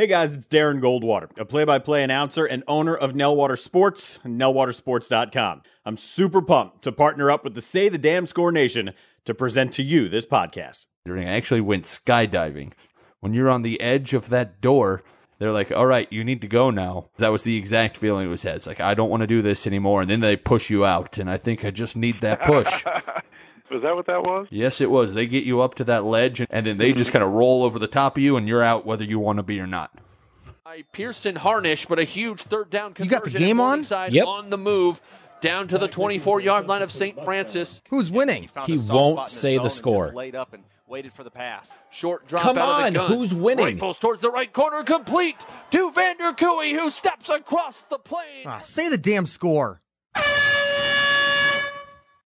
[0.00, 4.18] Hey guys, it's Darren Goldwater, a play by play announcer and owner of Nellwater Sports,
[4.24, 5.60] nellwatersports.com.
[5.84, 8.94] I'm super pumped to partner up with the Say the Damn Score Nation
[9.26, 10.86] to present to you this podcast.
[11.06, 12.72] I actually went skydiving.
[13.18, 15.02] When you're on the edge of that door,
[15.38, 17.10] they're like, all right, you need to go now.
[17.18, 18.56] That was the exact feeling it was had.
[18.56, 20.00] It's like, I don't want to do this anymore.
[20.00, 21.18] And then they push you out.
[21.18, 22.86] And I think I just need that push.
[23.70, 24.46] Was that what that was?
[24.50, 25.14] yes, it was.
[25.14, 27.78] They get you up to that ledge and then they just kind of roll over
[27.78, 29.90] the top of you and you're out whether you want to be or not.
[30.64, 33.68] by Pearson Harnish, but a huge third down You got the game on?
[33.68, 34.26] Morningside Yep.
[34.26, 35.00] On the move,
[35.40, 37.22] down to the 24 yard line of St.
[37.24, 37.80] Francis.
[37.90, 38.48] Who's winning?
[38.48, 40.12] found He won't say the score.
[40.12, 41.70] Laid up and waited for the pass.
[41.92, 43.08] Short drop Come out of on, the gun.
[43.12, 43.74] who's winning?
[43.76, 45.36] Rifles towards the right corner, complete
[45.70, 48.44] to Vander Cooey, who steps across the plane.
[48.46, 49.80] Ah, say the damn score.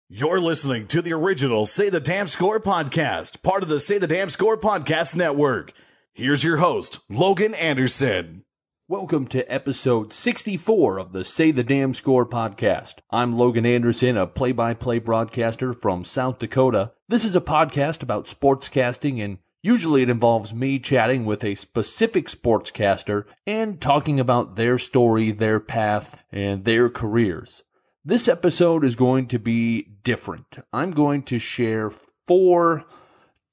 [0.09, 4.06] You're listening to the original Say the Damn Score podcast, part of the Say the
[4.06, 5.73] Damn Score podcast network.
[6.12, 8.45] Here's your host, Logan Anderson.
[8.87, 12.98] Welcome to episode 64 of the Say the Damn Score podcast.
[13.11, 16.92] I'm Logan Anderson, a play by play broadcaster from South Dakota.
[17.08, 22.28] This is a podcast about sportscasting, and usually it involves me chatting with a specific
[22.28, 27.64] sportscaster and talking about their story, their path, and their careers.
[28.08, 30.60] This episode is going to be different.
[30.72, 31.90] I'm going to share
[32.24, 32.84] four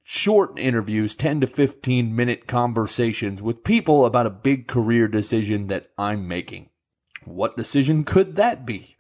[0.04, 5.88] short interviews, 10 to 15 minute conversations with people about a big career decision that
[5.98, 6.70] I'm making.
[7.26, 8.96] What decision could that be?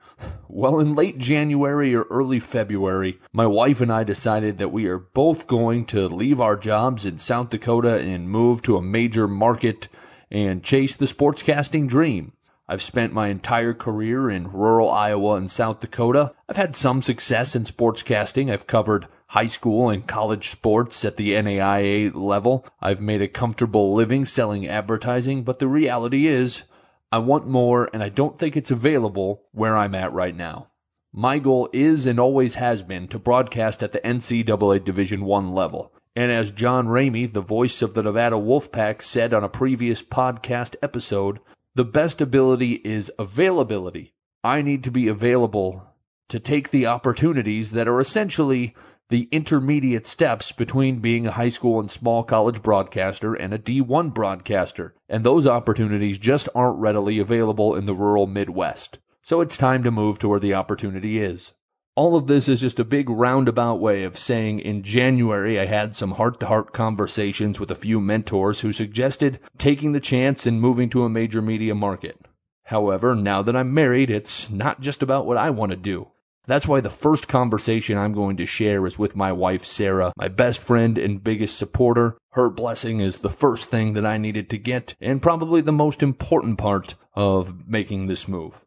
[0.47, 4.97] Well, in late January or early February, my wife and I decided that we are
[4.97, 9.87] both going to leave our jobs in South Dakota and move to a major market
[10.31, 12.33] and chase the sportscasting dream.
[12.67, 16.33] I've spent my entire career in rural Iowa and South Dakota.
[16.47, 18.49] I've had some success in sportscasting.
[18.49, 22.65] I've covered high school and college sports at the NAIA level.
[22.79, 26.63] I've made a comfortable living selling advertising, but the reality is,
[27.11, 30.69] I want more and I don't think it's available where I'm at right now.
[31.11, 35.91] My goal is and always has been to broadcast at the NCAA Division 1 level.
[36.15, 40.75] And as John Ramey, the voice of the Nevada Wolfpack, said on a previous podcast
[40.81, 41.39] episode,
[41.75, 44.13] the best ability is availability.
[44.43, 45.87] I need to be available
[46.29, 48.75] to take the opportunities that are essentially
[49.09, 54.13] the intermediate steps between being a high school and small college broadcaster and a D1
[54.13, 54.95] broadcaster.
[55.09, 58.99] And those opportunities just aren't readily available in the rural Midwest.
[59.21, 61.53] So it's time to move to where the opportunity is.
[61.95, 65.95] All of this is just a big roundabout way of saying in January I had
[65.95, 70.59] some heart to heart conversations with a few mentors who suggested taking the chance and
[70.59, 72.25] moving to a major media market.
[72.63, 76.07] However, now that I'm married, it's not just about what I want to do.
[76.47, 80.29] That's why the first conversation I'm going to share is with my wife, Sarah, my
[80.29, 82.17] best friend and biggest supporter.
[82.31, 86.01] Her blessing is the first thing that I needed to get, and probably the most
[86.01, 88.65] important part of making this move.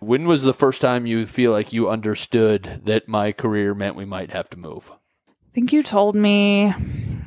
[0.00, 4.04] When was the first time you feel like you understood that my career meant we
[4.04, 4.92] might have to move?
[5.28, 6.72] I think you told me,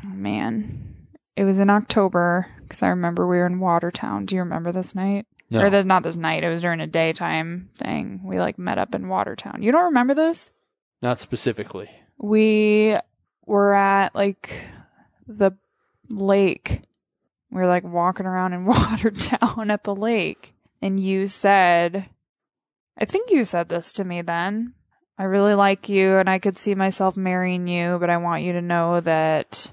[0.05, 0.95] man,
[1.35, 4.25] it was in October because I remember we were in Watertown.
[4.25, 5.25] Do you remember this night?
[5.49, 5.63] No.
[5.63, 6.45] Or this, not this night.
[6.45, 8.21] It was during a daytime thing.
[8.23, 9.61] We like met up in Watertown.
[9.61, 10.49] You don't remember this?
[11.01, 11.89] Not specifically.
[12.17, 12.95] We
[13.45, 14.63] were at like
[15.27, 15.51] the
[16.09, 16.83] lake.
[17.49, 20.53] We were like walking around in Watertown at the lake.
[20.81, 22.07] And you said,
[22.97, 24.73] I think you said this to me then.
[25.17, 28.53] I really like you and I could see myself marrying you, but I want you
[28.53, 29.69] to know that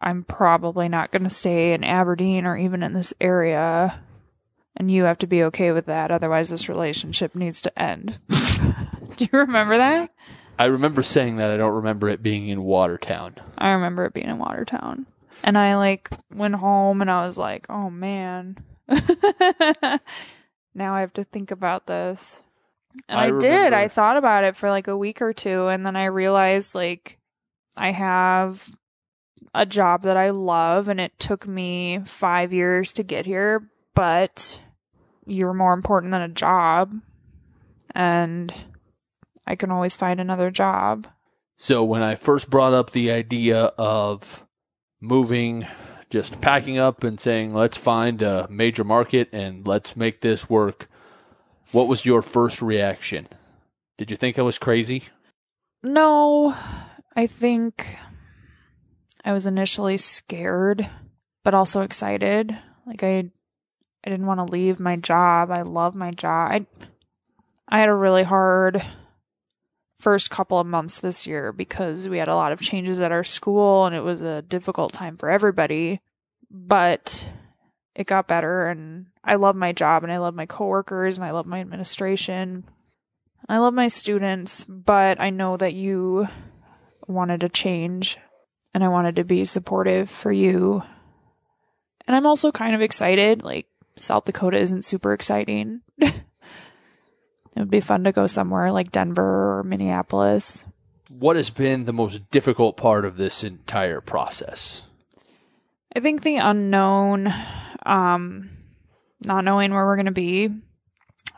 [0.00, 4.00] I'm probably not going to stay in Aberdeen or even in this area.
[4.76, 6.10] And you have to be okay with that.
[6.10, 8.18] Otherwise, this relationship needs to end.
[8.28, 10.10] Do you remember that?
[10.58, 11.50] I remember saying that.
[11.50, 13.34] I don't remember it being in Watertown.
[13.58, 15.06] I remember it being in Watertown.
[15.42, 18.58] And I like went home and I was like, oh man.
[18.88, 22.42] now I have to think about this.
[23.08, 23.44] And I I, did.
[23.44, 26.74] remember- I thought about it for like a week or two and then I realized
[26.74, 27.18] like
[27.76, 28.70] I have
[29.54, 34.60] a job that I love and it took me 5 years to get here, but
[35.26, 36.92] you're more important than a job.
[37.94, 38.52] And
[39.46, 41.06] I can always find another job.
[41.56, 44.46] So when I first brought up the idea of
[45.00, 45.66] moving,
[46.10, 50.86] just packing up and saying, let's find a major market and let's make this work,
[51.72, 53.26] what was your first reaction?
[53.98, 55.04] Did you think I was crazy?
[55.82, 56.54] No,
[57.16, 57.96] I think
[59.24, 60.88] I was initially scared,
[61.44, 62.56] but also excited.
[62.86, 63.30] Like I,
[64.04, 65.50] I didn't want to leave my job.
[65.50, 66.50] I love my job.
[66.52, 66.66] I,
[67.68, 68.82] I had a really hard
[69.98, 73.22] first couple of months this year because we had a lot of changes at our
[73.22, 76.00] school and it was a difficult time for everybody.
[76.50, 77.28] but
[77.94, 81.30] it got better and I love my job and I love my coworkers and I
[81.30, 82.64] love my administration.
[83.48, 86.28] I love my students, but I know that you
[87.06, 88.18] wanted to change
[88.72, 90.82] and I wanted to be supportive for you.
[92.06, 93.42] And I'm also kind of excited.
[93.42, 93.66] Like,
[93.96, 95.82] South Dakota isn't super exciting.
[95.98, 96.14] it
[97.56, 100.64] would be fun to go somewhere like Denver or Minneapolis.
[101.08, 104.84] What has been the most difficult part of this entire process?
[105.94, 107.32] I think the unknown,
[107.84, 108.50] um,
[109.24, 110.50] not knowing where we're going to be.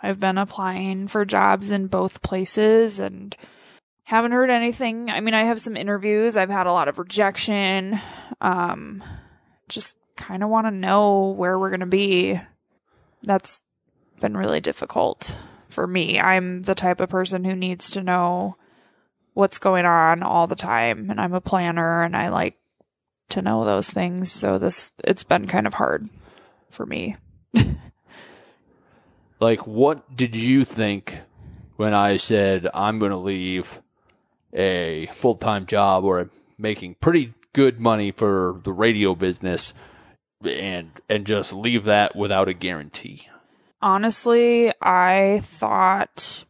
[0.02, 3.34] I've been applying for jobs in both places and
[4.04, 5.10] haven't heard anything.
[5.10, 6.36] I mean, I have some interviews.
[6.36, 8.00] I've had a lot of rejection.
[8.40, 9.02] Um,
[9.68, 12.38] just kind of want to know where we're going to be.
[13.22, 13.62] That's
[14.20, 15.36] been really difficult
[15.68, 16.20] for me.
[16.20, 18.56] I'm the type of person who needs to know
[19.32, 22.56] what's going on all the time and I'm a planner and I like
[23.31, 24.31] to know those things.
[24.31, 26.09] So this it's been kind of hard
[26.71, 27.17] for me.
[29.41, 31.19] like what did you think
[31.76, 33.81] when I said I'm going to leave
[34.53, 39.75] a full-time job or making pretty good money for the radio business
[40.44, 43.29] and and just leave that without a guarantee?
[43.81, 46.44] Honestly, I thought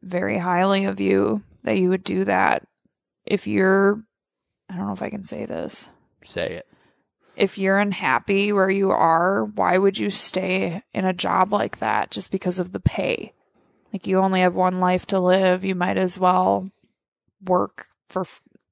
[0.00, 2.66] very highly of you that you would do that.
[3.24, 4.02] If you're
[4.68, 5.88] I don't know if I can say this.
[6.22, 6.66] Say it.
[7.34, 12.10] If you're unhappy where you are, why would you stay in a job like that
[12.10, 13.32] just because of the pay?
[13.92, 15.64] Like you only have one life to live.
[15.64, 16.70] You might as well
[17.44, 18.26] work for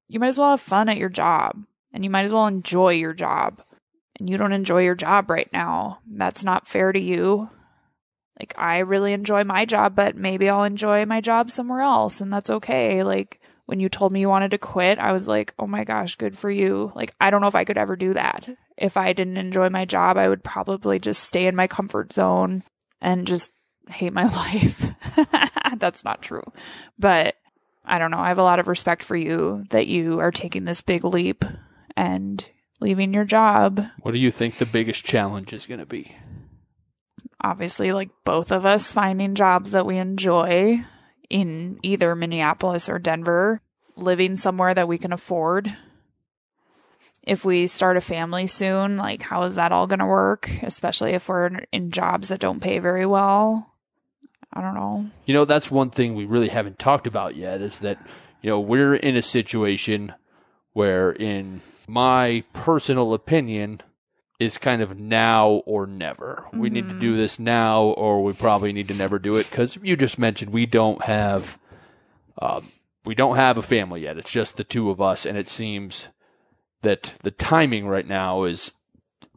[0.09, 2.93] you might as well have fun at your job and you might as well enjoy
[2.95, 3.63] your job.
[4.19, 6.01] And you don't enjoy your job right now.
[6.07, 7.49] That's not fair to you.
[8.39, 12.33] Like I really enjoy my job, but maybe I'll enjoy my job somewhere else and
[12.33, 13.03] that's okay.
[13.03, 13.40] Like
[13.71, 16.37] when you told me you wanted to quit, I was like, oh my gosh, good
[16.37, 16.91] for you.
[16.97, 18.49] Like, I don't know if I could ever do that.
[18.77, 22.65] If I didn't enjoy my job, I would probably just stay in my comfort zone
[23.01, 23.53] and just
[23.89, 24.91] hate my life.
[25.77, 26.43] That's not true.
[26.99, 27.37] But
[27.85, 28.19] I don't know.
[28.19, 31.45] I have a lot of respect for you that you are taking this big leap
[31.97, 32.45] and
[32.81, 33.87] leaving your job.
[34.01, 36.17] What do you think the biggest challenge is going to be?
[37.41, 40.85] Obviously, like both of us finding jobs that we enjoy
[41.31, 43.63] in either Minneapolis or Denver,
[43.97, 45.73] living somewhere that we can afford.
[47.23, 50.51] If we start a family soon, like how is that all going to work?
[50.63, 53.75] Especially if we're in jobs that don't pay very well.
[54.53, 55.09] I don't know.
[55.27, 57.99] You know, that's one thing we really haven't talked about yet is that,
[58.43, 60.15] you know, we're in a situation
[60.73, 63.81] where, in my personal opinion,
[64.41, 66.45] is kind of now or never.
[66.47, 66.59] Mm-hmm.
[66.59, 69.79] We need to do this now, or we probably need to never do it because
[69.83, 71.59] you just mentioned we don't have,
[72.41, 72.73] um,
[73.05, 74.17] we don't have a family yet.
[74.17, 76.09] It's just the two of us, and it seems
[76.81, 78.73] that the timing right now is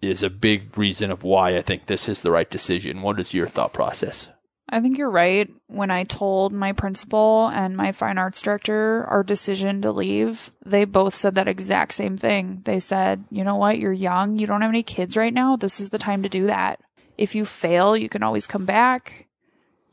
[0.02, 3.02] is a big reason of why I think this is the right decision.
[3.02, 4.30] What is your thought process?
[4.74, 5.48] I think you're right.
[5.68, 10.86] When I told my principal and my fine arts director our decision to leave, they
[10.86, 12.64] both said that exact same thing.
[12.66, 13.78] They said, you know what?
[13.78, 14.40] You're young.
[14.40, 15.58] You don't have any kids right now.
[15.58, 16.80] This is the time to do that.
[17.20, 19.28] If you fail, you can always come back.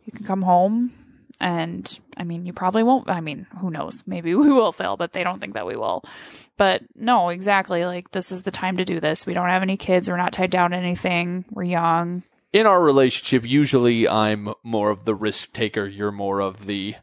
[0.06, 0.92] You can come home.
[1.42, 3.10] And I mean, you probably won't.
[3.10, 4.02] I mean, who knows?
[4.06, 6.04] Maybe we will fail, but they don't think that we will.
[6.56, 7.84] But no, exactly.
[7.84, 9.26] Like, this is the time to do this.
[9.26, 10.08] We don't have any kids.
[10.08, 11.44] We're not tied down to anything.
[11.50, 15.86] We're young in our relationship, usually I'm more of the risk taker.
[15.86, 16.94] You're more of the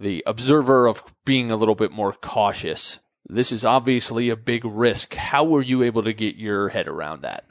[0.00, 2.98] the observer of being a little bit more cautious.
[3.28, 5.14] This is obviously a big risk.
[5.14, 7.44] How were you able to get your head around that?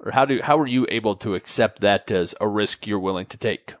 [0.00, 3.26] Or how do how were you able to accept that as a risk you're willing
[3.26, 3.74] to take?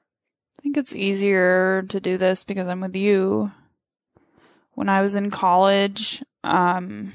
[0.58, 3.52] I think it's easier to do this because I'm with you.
[4.74, 7.12] When I was in college, um,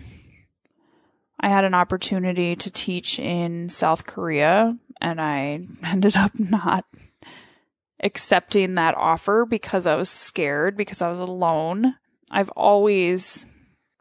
[1.40, 6.86] I had an opportunity to teach in South Korea and I ended up not
[8.02, 11.96] accepting that offer because I was scared because I was alone.
[12.32, 13.46] I've always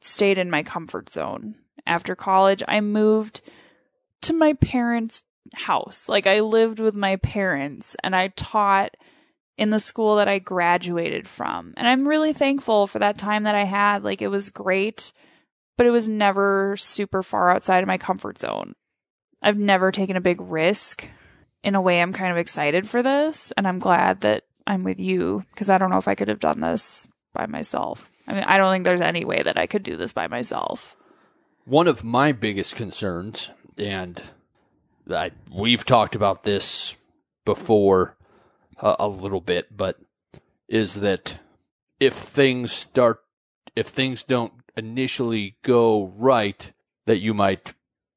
[0.01, 1.57] stayed in my comfort zone.
[1.87, 3.43] After college, I moved
[4.23, 6.09] to my parents' house.
[6.09, 8.95] Like I lived with my parents and I taught
[9.59, 11.75] in the school that I graduated from.
[11.77, 14.03] And I'm really thankful for that time that I had.
[14.03, 15.13] Like it was great,
[15.77, 18.75] but it was never super far outside of my comfort zone.
[19.43, 21.09] I've never taken a big risk.
[21.63, 24.99] In a way, I'm kind of excited for this, and I'm glad that I'm with
[24.99, 28.11] you because I don't know if I could have done this by myself.
[28.27, 30.97] I mean, I don't think there's any way that I could do this by myself.
[31.65, 34.21] One of my biggest concerns, and
[35.09, 36.97] I, we've talked about this
[37.45, 38.17] before
[38.81, 39.99] a little bit, but
[40.69, 41.39] is that
[42.01, 43.21] if things start,
[43.77, 46.73] if things don't initially go right,
[47.07, 47.75] that you might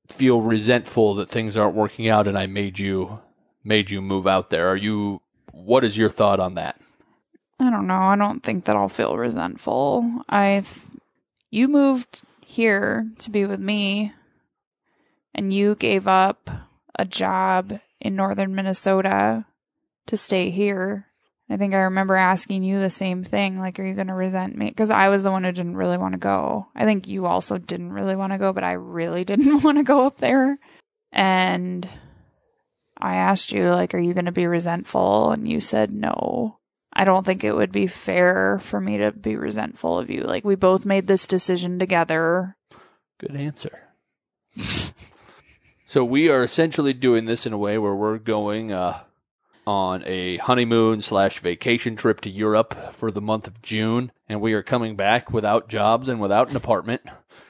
[0.10, 3.20] feel resentful that things aren't working out and I made you
[3.64, 4.70] made you move out there.
[4.70, 5.22] Are you
[5.52, 6.80] what is your thought on that?
[7.60, 7.96] I don't know.
[7.96, 10.22] I don't think that I'll feel resentful.
[10.28, 10.88] I th-
[11.50, 14.14] you moved here to be with me
[15.34, 16.50] and you gave up
[16.98, 19.46] a job in northern Minnesota
[20.08, 21.08] to stay here.
[21.50, 24.58] I think I remember asking you the same thing like are you going to resent
[24.58, 26.68] me because I was the one who didn't really want to go.
[26.76, 29.84] I think you also didn't really want to go, but I really didn't want to
[29.84, 30.58] go up there.
[31.12, 31.88] And
[32.98, 36.60] I asked you like are you going to be resentful and you said no.
[36.92, 40.22] I don't think it would be fair for me to be resentful of you.
[40.22, 42.56] Like we both made this decision together.
[43.20, 43.90] Good answer.
[45.86, 49.02] so we are essentially doing this in a way where we're going uh,
[49.68, 54.54] on a honeymoon slash vacation trip to Europe for the month of June, and we
[54.54, 57.02] are coming back without jobs and without an apartment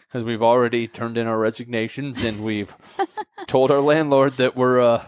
[0.08, 2.76] because we've already turned in our resignations and we've
[3.48, 5.06] told our landlord that we're uh,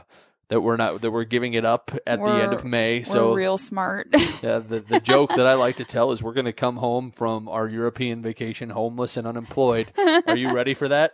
[0.50, 3.00] that we're not that we're giving it up at the end of May.
[3.00, 4.10] We're so real smart.
[4.42, 7.12] yeah, the the joke that I like to tell is we're going to come home
[7.12, 9.92] from our European vacation homeless and unemployed.
[9.98, 11.14] Are you ready for that?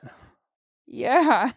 [0.88, 1.52] yeah.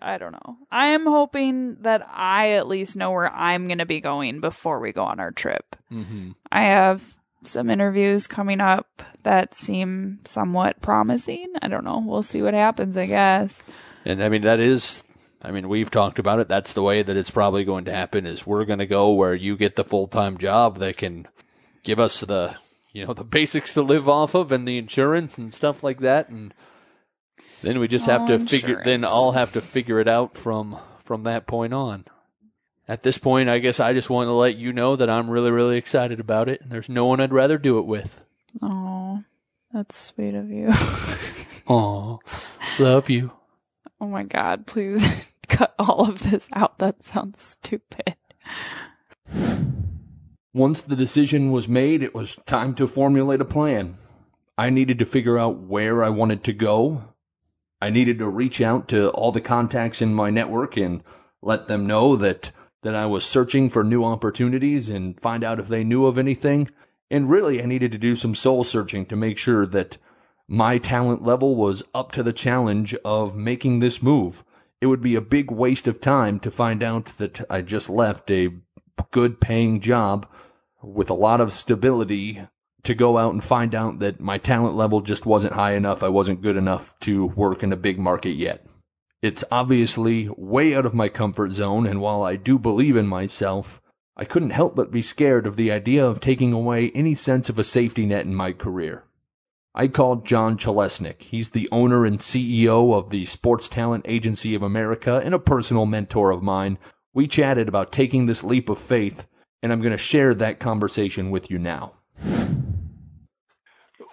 [0.00, 0.58] I don't know.
[0.70, 4.78] I am hoping that I at least know where I'm going to be going before
[4.78, 5.76] we go on our trip.
[5.90, 6.32] Mm-hmm.
[6.52, 7.16] I have
[7.46, 11.52] some interviews coming up that seem somewhat promising.
[11.62, 12.02] I don't know.
[12.04, 13.62] We'll see what happens, I guess.
[14.04, 15.02] And I mean that is
[15.42, 16.48] I mean we've talked about it.
[16.48, 19.34] That's the way that it's probably going to happen is we're going to go where
[19.34, 21.26] you get the full-time job that can
[21.82, 22.56] give us the
[22.92, 26.28] you know the basics to live off of and the insurance and stuff like that
[26.28, 26.54] and
[27.64, 29.04] then we just have Oh, to figure then.
[29.04, 32.04] I'll have to figure it out from from that point on.
[32.86, 35.50] At this point, I guess I just want to let you know that I'm really
[35.50, 38.24] really excited about it and there's no one I'd rather do it with.
[38.62, 39.22] Oh,
[39.72, 40.68] that's sweet of you.
[41.68, 42.18] Aw.
[42.78, 43.32] Love you.
[44.00, 44.66] oh my God.
[44.66, 46.78] Please cut all of this out.
[46.78, 48.16] That sounds stupid.
[50.52, 53.96] Once the decision was made, it was time to formulate a plan.
[54.56, 57.02] I needed to figure out where I wanted to go.
[57.84, 61.02] I needed to reach out to all the contacts in my network and
[61.42, 62.50] let them know that,
[62.80, 66.70] that I was searching for new opportunities and find out if they knew of anything.
[67.10, 69.98] And really, I needed to do some soul searching to make sure that
[70.48, 74.44] my talent level was up to the challenge of making this move.
[74.80, 78.30] It would be a big waste of time to find out that I just left
[78.30, 78.48] a
[79.10, 80.26] good paying job
[80.82, 82.40] with a lot of stability
[82.84, 86.02] to go out and find out that my talent level just wasn't high enough.
[86.02, 88.66] I wasn't good enough to work in a big market yet.
[89.22, 93.80] It's obviously way out of my comfort zone, and while I do believe in myself,
[94.16, 97.58] I couldn't help but be scared of the idea of taking away any sense of
[97.58, 99.04] a safety net in my career.
[99.74, 101.22] I called John Chalesnik.
[101.22, 105.86] He's the owner and CEO of the Sports Talent Agency of America and a personal
[105.86, 106.78] mentor of mine.
[107.12, 109.26] We chatted about taking this leap of faith,
[109.62, 111.94] and I'm going to share that conversation with you now.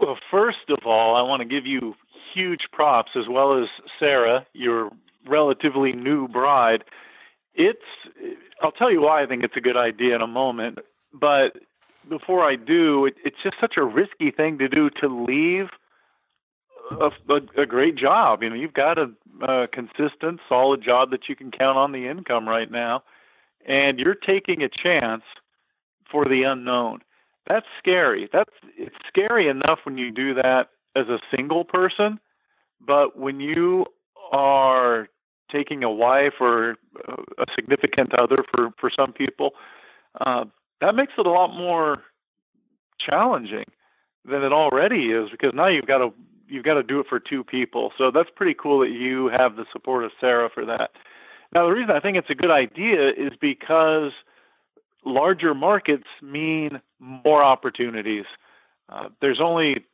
[0.01, 1.93] Well, first of all, I want to give you
[2.34, 4.89] huge props as well as Sarah, your
[5.29, 6.84] relatively new bride.
[7.53, 7.79] It's
[8.63, 10.79] I'll tell you why I think it's a good idea in a moment,
[11.13, 11.58] but
[12.10, 15.67] before I do, it, it's just such a risky thing to do to leave
[17.00, 18.41] a, a, a great job.
[18.41, 19.12] You know, you've got a,
[19.43, 23.03] a consistent, solid job that you can count on the income right now,
[23.67, 25.24] and you're taking a chance
[26.10, 27.01] for the unknown.
[27.48, 28.29] That's scary.
[28.31, 32.19] That's it's scary enough when you do that as a single person,
[32.86, 33.86] but when you
[34.31, 35.07] are
[35.51, 36.71] taking a wife or
[37.07, 39.51] a significant other for for some people,
[40.25, 40.45] uh,
[40.81, 42.03] that makes it a lot more
[43.00, 43.65] challenging
[44.25, 46.13] than it already is because now you've got to
[46.48, 47.91] you've got to do it for two people.
[47.98, 50.91] So that's pretty cool that you have the support of Sarah for that.
[51.53, 54.12] Now the reason I think it's a good idea is because
[55.05, 58.25] larger markets mean more opportunities.
[58.89, 59.86] Uh, there's only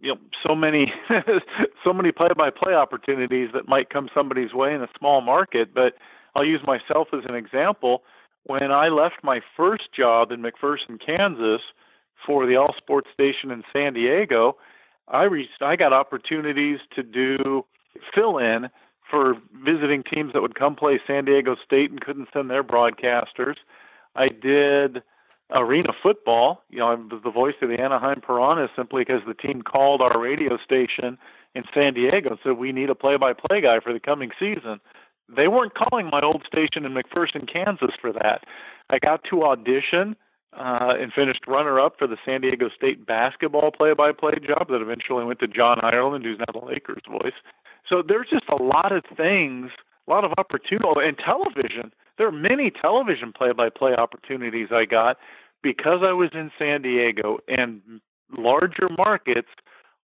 [0.00, 0.92] you know so many
[1.84, 5.74] so many play-by-play opportunities that might come somebody's way in a small market.
[5.74, 5.94] But
[6.34, 8.02] I'll use myself as an example.
[8.44, 11.60] When I left my first job in McPherson, Kansas,
[12.24, 14.56] for the All Sports Station in San Diego,
[15.08, 17.64] I reached I got opportunities to do
[18.14, 18.68] fill in
[19.10, 19.34] for
[19.64, 23.56] visiting teams that would come play San Diego State and couldn't send their broadcasters.
[24.14, 25.02] I did
[25.50, 26.62] arena football.
[26.68, 30.00] You know, I was the voice of the Anaheim Piranhas simply because the team called
[30.00, 31.18] our radio station
[31.54, 34.80] in San Diego and said we need a play-by-play guy for the coming season.
[35.34, 38.44] They weren't calling my old station in McPherson, Kansas for that.
[38.90, 40.16] I got to audition
[40.54, 44.68] uh, and finished runner up for the San Diego State basketball play by play job
[44.68, 47.34] that eventually went to John Ireland, who's now the Lakers voice.
[47.88, 49.70] So there's just a lot of things,
[50.06, 50.84] a lot of opportunity.
[50.86, 51.92] Oh, and television.
[52.18, 55.16] There are many television play by play opportunities I got
[55.62, 57.80] because I was in San Diego and
[58.36, 59.48] larger markets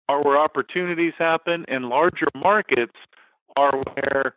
[0.08, 2.96] are where opportunities happen and larger markets
[3.56, 4.36] are where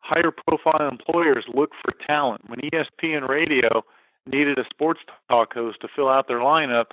[0.00, 2.42] higher profile employers look for talent.
[2.48, 3.84] When ESPN radio
[4.26, 5.00] needed a sports
[5.30, 6.86] talk host to fill out their lineup,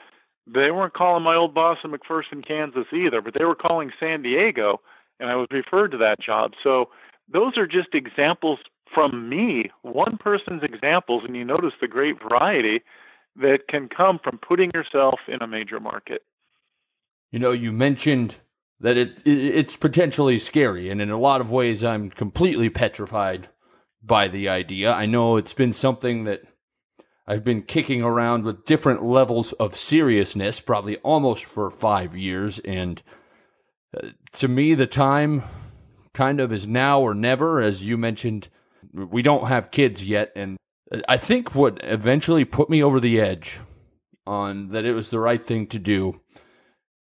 [0.47, 4.21] they weren't calling my old boss in McPherson, Kansas either, but they were calling San
[4.21, 4.79] Diego,
[5.19, 6.51] and I was referred to that job.
[6.63, 6.89] So
[7.31, 8.59] those are just examples
[8.93, 12.81] from me, one person's examples, and you notice the great variety
[13.35, 16.23] that can come from putting yourself in a major market.
[17.31, 18.37] You know, you mentioned
[18.79, 23.49] that it, it, it's potentially scary, and in a lot of ways, I'm completely petrified
[24.01, 24.93] by the idea.
[24.93, 26.43] I know it's been something that
[27.27, 33.01] I've been kicking around with different levels of seriousness, probably almost for five years, and
[33.97, 35.43] uh, to me, the time
[36.13, 38.47] kind of is now or never, as you mentioned.
[38.95, 40.57] We don't have kids yet, and
[41.07, 43.59] I think what eventually put me over the edge
[44.25, 46.21] on that it was the right thing to do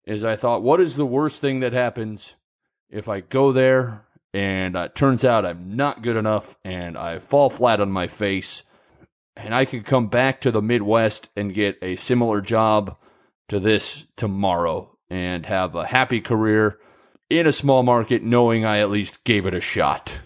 [0.07, 2.37] is I thought, what is the worst thing that happens
[2.91, 7.49] if I go there and it turns out I'm not good enough and I fall
[7.49, 8.65] flat on my face
[9.37, 12.97] and I could come back to the Midwest and get a similar job
[13.49, 16.79] to this tomorrow and have a happy career
[17.31, 20.21] in a small market knowing I at least gave it a shot.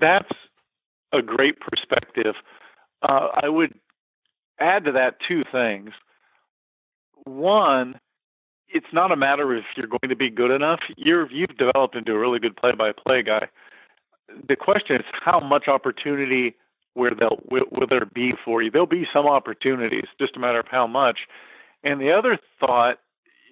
[0.00, 0.30] That's
[1.12, 2.34] a great perspective.
[3.02, 3.74] Uh, I would
[4.58, 5.90] add to that two things.
[7.24, 7.98] One,
[8.68, 10.80] it's not a matter if you're going to be good enough.
[10.96, 13.48] You're you've developed into a really good play-by-play guy.
[14.48, 16.54] The question is how much opportunity
[16.94, 18.70] where they'll will, will there be for you?
[18.70, 21.20] There'll be some opportunities, just a matter of how much.
[21.82, 22.98] And the other thought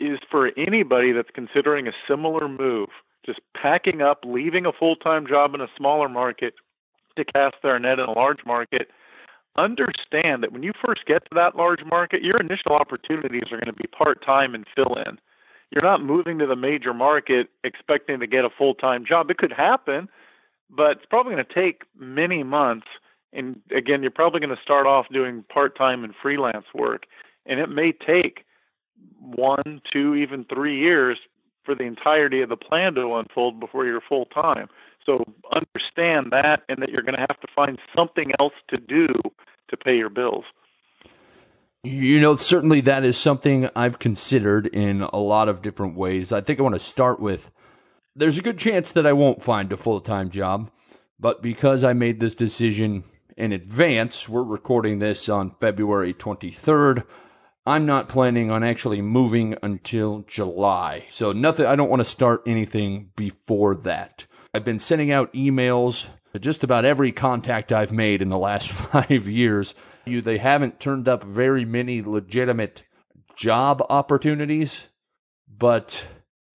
[0.01, 2.89] is for anybody that's considering a similar move,
[3.29, 6.55] just packing up, leaving a full-time job in a smaller market
[7.17, 8.91] to cast their net in a large market
[9.59, 13.67] understand that when you first get to that large market, your initial opportunities are going
[13.67, 15.19] to be part time and fill in.
[15.71, 19.31] You're not moving to the major market expecting to get a full time job.
[19.31, 20.09] It could happen,
[20.71, 22.87] but it's probably going to take many months.
[23.33, 27.05] And again, you're probably going to start off doing part time and freelance work.
[27.45, 28.45] And it may take
[29.21, 31.19] one, two, even three years
[31.69, 34.69] for the entirety of the plan to unfold before you're full time.
[35.05, 35.23] So
[35.55, 39.09] understand that and that you're going to have to find something else to do
[39.69, 40.45] to pay your bills.
[41.85, 46.33] You know, certainly that is something I've considered in a lot of different ways.
[46.33, 47.51] I think I want to start with
[48.17, 50.71] there's a good chance that I won't find a full time job,
[51.21, 53.05] but because I made this decision
[53.37, 57.05] in advance, we're recording this on February 23rd.
[57.69, 61.05] I'm not planning on actually moving until July.
[61.09, 64.27] So nothing I don't want to start anything before that.
[64.55, 68.73] I've been sending out emails to just about every contact I've made in the last
[68.73, 69.75] five years.
[70.07, 72.85] You, they haven't turned up very many legitimate
[73.37, 74.89] job opportunities,
[75.47, 76.07] but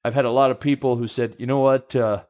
[0.04, 2.24] I've had a lot of people who said, you know what, uh,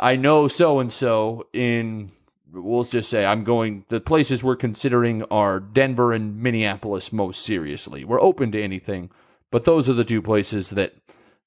[0.00, 2.10] I know so and so in,
[2.52, 8.04] we'll just say, I'm going, the places we're considering are Denver and Minneapolis most seriously.
[8.04, 9.10] We're open to anything,
[9.50, 10.94] but those are the two places that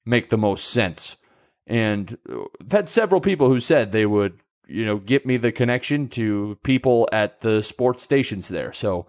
[0.04, 1.16] make the most sense.
[1.66, 6.08] And I've had several people who said they would, you know, get me the connection
[6.08, 8.72] to people at the sports stations there.
[8.72, 9.06] So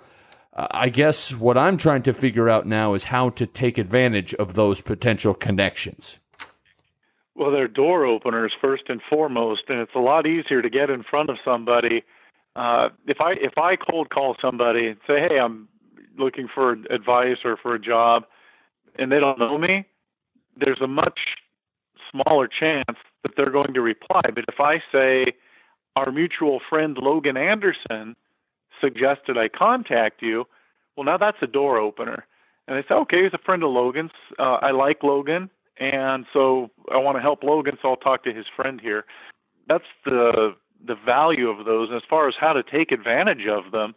[0.53, 4.33] uh, I guess what I'm trying to figure out now is how to take advantage
[4.35, 6.19] of those potential connections.
[7.35, 11.03] Well, they're door openers first and foremost, and it's a lot easier to get in
[11.03, 12.03] front of somebody.
[12.55, 15.67] Uh, if I if I cold call somebody and say, "Hey, I'm
[16.17, 18.23] looking for advice or for a job,"
[18.97, 19.85] and they don't know me,
[20.57, 21.19] there's a much
[22.09, 24.21] smaller chance that they're going to reply.
[24.33, 25.33] But if I say,
[25.95, 28.15] our mutual friend Logan Anderson
[28.81, 30.45] suggested I contact you,
[30.95, 32.25] well, now that's a door opener.
[32.67, 34.11] And they say, okay, he's a friend of Logan's.
[34.39, 38.33] Uh, I like Logan, and so I want to help Logan, so I'll talk to
[38.33, 39.05] his friend here.
[39.67, 41.89] That's the the value of those.
[41.89, 43.95] And as far as how to take advantage of them,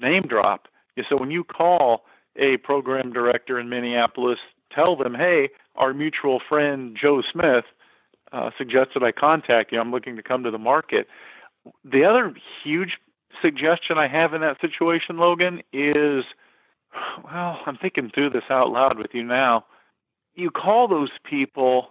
[0.00, 0.68] name drop.
[1.08, 2.04] So when you call
[2.36, 4.38] a program director in Minneapolis,
[4.72, 7.64] tell them, hey, our mutual friend Joe Smith
[8.32, 9.80] uh, suggested I contact you.
[9.80, 11.08] I'm looking to come to the market.
[11.84, 12.98] The other huge
[13.42, 16.24] suggestion I have in that situation, Logan, is
[17.24, 19.64] well, I'm thinking through this out loud with you now.
[20.34, 21.88] You call those people.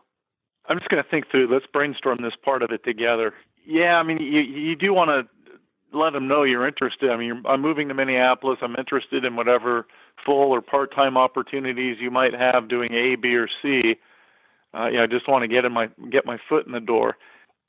[0.68, 1.48] I'm just going to think through.
[1.52, 3.34] Let's brainstorm this part of it together.
[3.66, 7.12] Yeah, I mean, you you do want to let them know you're interested.
[7.12, 8.60] I mean, I'm moving to Minneapolis.
[8.62, 9.88] I'm interested in whatever
[10.26, 13.96] full or part-time opportunities you might have doing A, B, or C.
[14.74, 17.16] Uh, yeah, I just want to get in my get my foot in the door.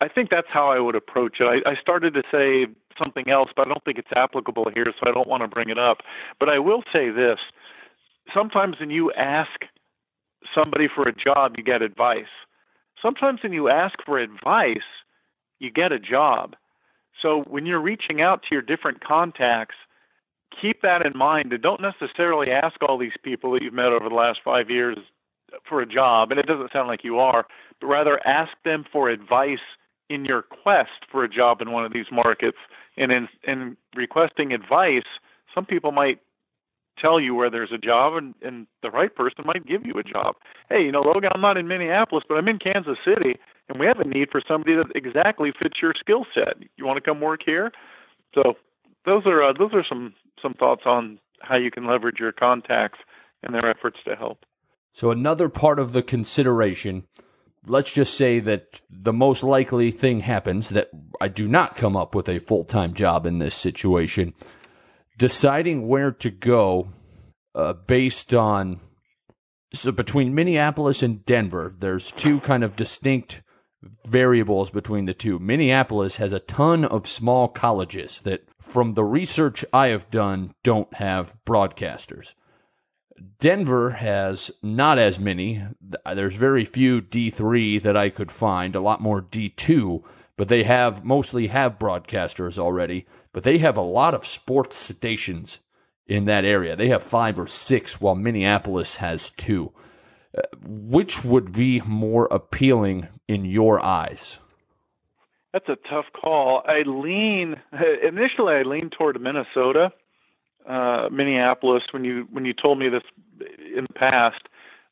[0.01, 1.45] I think that's how I would approach it.
[1.45, 2.67] I, I started to say
[2.99, 5.69] something else, but I don't think it's applicable here, so I don't want to bring
[5.69, 5.99] it up.
[6.41, 7.39] But I will say this:
[8.33, 9.65] sometimes when you ask
[10.55, 12.33] somebody for a job, you get advice.
[13.01, 14.79] Sometimes when you ask for advice,
[15.59, 16.55] you get a job.
[17.21, 19.77] So when you're reaching out to your different contacts,
[20.61, 24.09] keep that in mind and don't necessarily ask all these people that you've met over
[24.09, 24.99] the last five years
[25.69, 27.47] for a job, and it doesn't sound like you are,
[27.81, 29.59] but rather ask them for advice
[30.11, 32.59] in your quest for a job in one of these markets.
[32.97, 35.05] And in, in requesting advice,
[35.55, 36.21] some people might
[37.01, 40.03] tell you where there's a job and, and the right person might give you a
[40.03, 40.37] job.
[40.69, 43.87] Hey, you know, Logan, I'm not in Minneapolis, but I'm in Kansas City and we
[43.87, 46.57] have a need for somebody that exactly fits your skill set.
[46.77, 47.73] You want to come work here?
[48.35, 48.55] So
[49.07, 52.99] those are uh, those are some some thoughts on how you can leverage your contacts
[53.43, 54.45] and their efforts to help.
[54.93, 57.05] So another part of the consideration,
[57.67, 62.15] let's just say that the most likely thing happens that I do not come up
[62.15, 64.35] with a full-time job in this situation.
[65.16, 66.88] Deciding where to go
[67.55, 68.81] uh, based on
[69.72, 73.42] so between Minneapolis and Denver, there's two kind of distinct
[74.07, 75.38] variables between the two.
[75.38, 80.92] Minneapolis has a ton of small colleges that, from the research I have done, don't
[80.94, 82.35] have broadcasters.
[83.38, 85.62] Denver has not as many.
[86.14, 90.03] There's very few D3 that I could find, a lot more D2,
[90.37, 95.61] but they have mostly have broadcasters already, but they have a lot of sports stations
[96.07, 96.77] in that area.
[96.77, 99.73] They have 5 or 6 while Minneapolis has 2
[100.66, 104.40] which would be more appealing in your eyes?
[105.53, 106.62] That's a tough call.
[106.66, 107.57] I lean
[108.07, 108.55] initially.
[108.55, 109.92] I lean toward Minnesota,
[110.68, 111.85] uh, Minneapolis.
[111.92, 113.03] When you when you told me this
[113.77, 114.42] in the past,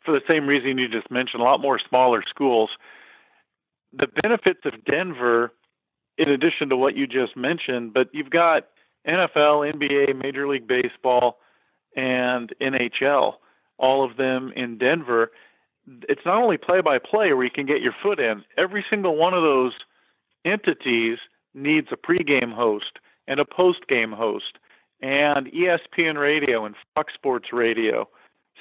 [0.05, 2.71] for the same reason you just mentioned, a lot more smaller schools.
[3.93, 5.53] The benefits of Denver,
[6.19, 8.69] in addition to what you just mentioned, but you've got
[9.07, 11.39] NFL, NBA, Major League Baseball,
[11.97, 13.35] and NHL
[13.83, 15.33] all of them in Denver,
[16.09, 18.45] it's not only play by play where you can get your foot in.
[18.57, 19.73] Every single one of those
[20.45, 21.19] entities
[21.53, 24.59] needs a pregame host and a postgame host
[25.01, 28.09] and ESPN radio and Fox Sports radio,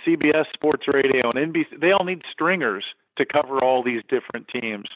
[0.06, 1.80] CBS Sports radio and NBC.
[1.80, 2.84] They all need stringers
[3.18, 4.88] to cover all these different teams.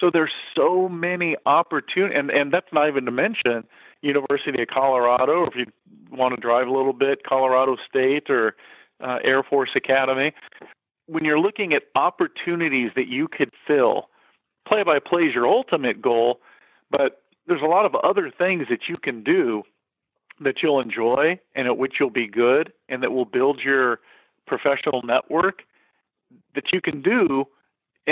[0.00, 3.64] So there's so many opportunities, and, and that's not even to mention
[4.00, 5.66] University of Colorado, or if you
[6.10, 8.56] want to drive a little bit, Colorado State or
[9.04, 10.32] uh, Air Force Academy.
[11.06, 14.08] When you're looking at opportunities that you could fill,
[14.66, 16.40] play by play is your ultimate goal,
[16.90, 19.62] but there's a lot of other things that you can do
[20.40, 24.00] that you'll enjoy and at which you'll be good and that will build your
[24.46, 25.62] professional network
[26.54, 27.44] that you can do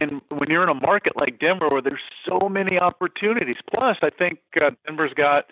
[0.01, 4.11] and when you're in a market like Denver where there's so many opportunities plus I
[4.11, 5.47] think uh, Denver's got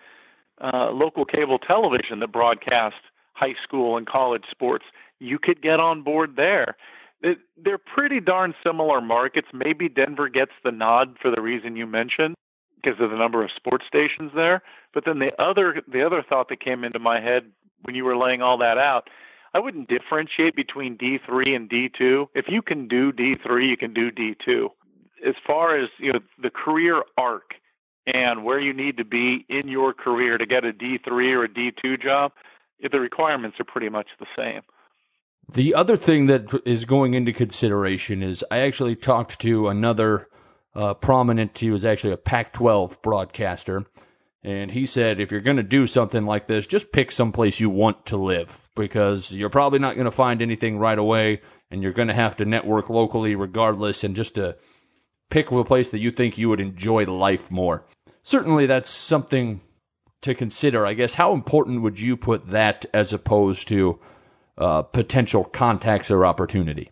[0.61, 3.00] uh, local cable television that broadcasts
[3.35, 4.85] high school and college sports
[5.18, 6.76] you could get on board there.
[7.22, 9.48] They're pretty darn similar markets.
[9.52, 12.35] Maybe Denver gets the nod for the reason you mentioned
[12.76, 14.62] because of the number of sports stations there.
[14.92, 17.50] But then the other the other thought that came into my head
[17.82, 19.09] when you were laying all that out,
[19.54, 22.28] I wouldn't differentiate between D3 and D2.
[22.35, 24.68] If you can do D3, you can do D2.
[25.26, 27.54] As far as you know, the career arc
[28.06, 31.48] and where you need to be in your career to get a D3 or a
[31.48, 32.32] D2 job,
[32.80, 34.62] the requirements are pretty much the same.
[35.52, 40.28] The other thing that is going into consideration is I actually talked to another
[40.74, 43.85] uh, prominent, he was actually a Pac 12 broadcaster,
[44.42, 47.70] and he said if you're going to do something like this, just pick someplace you
[47.70, 51.92] want to live because you're probably not going to find anything right away, and you're
[51.92, 54.57] going to have to network locally regardless, and just to
[55.31, 57.85] pick a place that you think you would enjoy life more.
[58.22, 59.61] Certainly, that's something
[60.22, 60.87] to consider.
[60.87, 63.99] I guess how important would you put that as opposed to
[64.59, 66.90] uh, potential contacts or opportunity?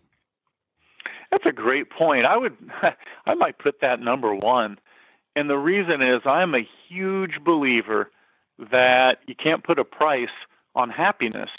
[1.31, 2.25] That's a great point.
[2.25, 2.55] I would,
[3.25, 4.77] I might put that number one,
[5.35, 8.11] and the reason is I'm a huge believer
[8.71, 10.29] that you can't put a price
[10.75, 11.49] on happiness.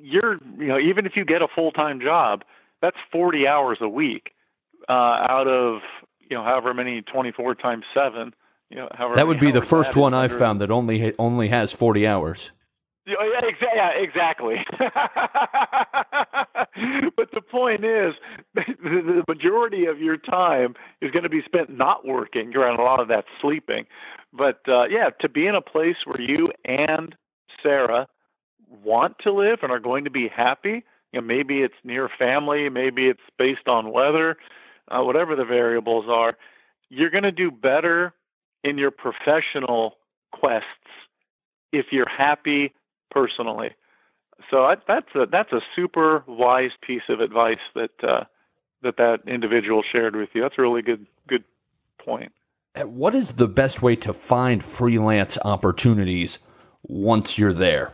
[0.00, 2.44] You're, you know, even if you get a full time job,
[2.80, 4.30] that's 40 hours a week
[4.88, 5.80] uh, out of,
[6.28, 8.34] you know, however many 24 times seven.
[8.70, 12.06] You know, that would be the first one I've found that only only has 40
[12.06, 12.52] hours.
[13.08, 14.56] Yeah, exa- yeah exactly.
[17.16, 18.14] but the point is,
[18.54, 22.54] the majority of your time is going to be spent not working.
[22.54, 23.86] Around a lot of that sleeping.
[24.32, 27.14] But uh, yeah, to be in a place where you and
[27.62, 28.06] Sarah
[28.84, 30.84] want to live and are going to be happy.
[31.12, 34.36] You know, maybe it's near family, maybe it's based on weather,
[34.90, 36.36] uh, whatever the variables are.
[36.90, 38.12] You're going to do better
[38.62, 39.94] in your professional
[40.32, 40.66] quests
[41.72, 42.74] if you're happy
[43.10, 43.70] personally.
[44.50, 48.24] So I, that's a that's a super wise piece of advice that uh,
[48.82, 50.42] that that individual shared with you.
[50.42, 51.44] That's a really good good
[51.98, 52.32] point.
[52.74, 56.38] Uh, what is the best way to find freelance opportunities
[56.82, 57.92] once you're there?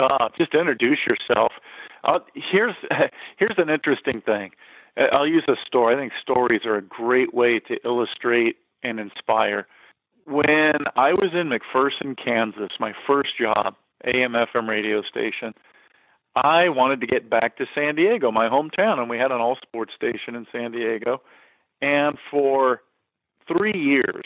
[0.00, 1.52] Uh, just introduce yourself.
[2.04, 2.74] Uh, here's
[3.36, 4.50] here's an interesting thing.
[4.96, 5.94] Uh, I'll use a story.
[5.94, 9.66] I think stories are a great way to illustrate and inspire.
[10.26, 15.54] When I was in McPherson, Kansas, my first job, AM FM radio station,
[16.34, 19.56] I wanted to get back to San Diego, my hometown, and we had an all
[19.62, 21.20] sports station in San Diego.
[21.80, 22.82] And for
[23.46, 24.24] three years,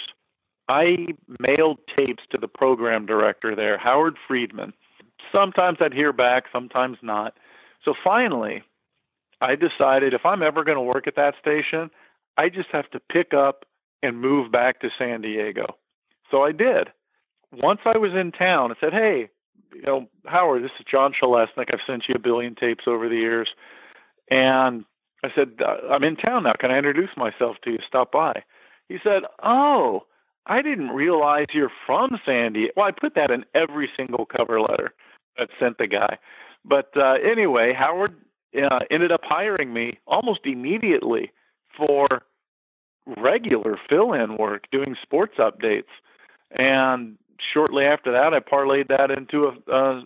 [0.68, 1.08] I
[1.40, 4.72] mailed tapes to the program director there, Howard Friedman.
[5.30, 7.34] Sometimes I'd hear back, sometimes not.
[7.84, 8.62] So finally,
[9.40, 11.90] I decided if I'm ever going to work at that station,
[12.36, 13.64] I just have to pick up
[14.02, 15.76] and move back to San Diego.
[16.30, 16.88] So I did.
[17.52, 19.28] Once I was in town, I said, "Hey,
[19.74, 21.72] you know, Howard, this is John Shalesnik.
[21.72, 23.48] I've sent you a billion tapes over the years."
[24.30, 24.84] And
[25.24, 26.52] I said, "I'm in town now.
[26.58, 27.78] Can I introduce myself to you?
[27.86, 28.42] Stop by."
[28.88, 30.06] He said, "Oh,
[30.46, 34.60] I didn't realize you're from San Diego." Well, I put that in every single cover
[34.60, 34.92] letter
[35.38, 36.18] that sent the guy.
[36.64, 38.14] But uh, anyway, Howard
[38.56, 41.32] uh, ended up hiring me almost immediately
[41.76, 42.22] for
[43.16, 45.90] regular fill-in work, doing sports updates,
[46.52, 47.16] and
[47.52, 50.02] shortly after that, I parlayed that into a,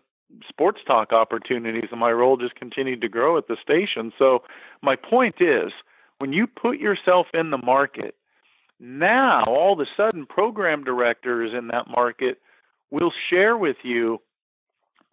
[0.48, 4.12] sports talk opportunities, and my role just continued to grow at the station.
[4.18, 4.42] So
[4.82, 5.72] my point is,
[6.18, 8.14] when you put yourself in the market,
[8.80, 12.38] now all of a sudden program directors in that market
[12.90, 14.18] will share with you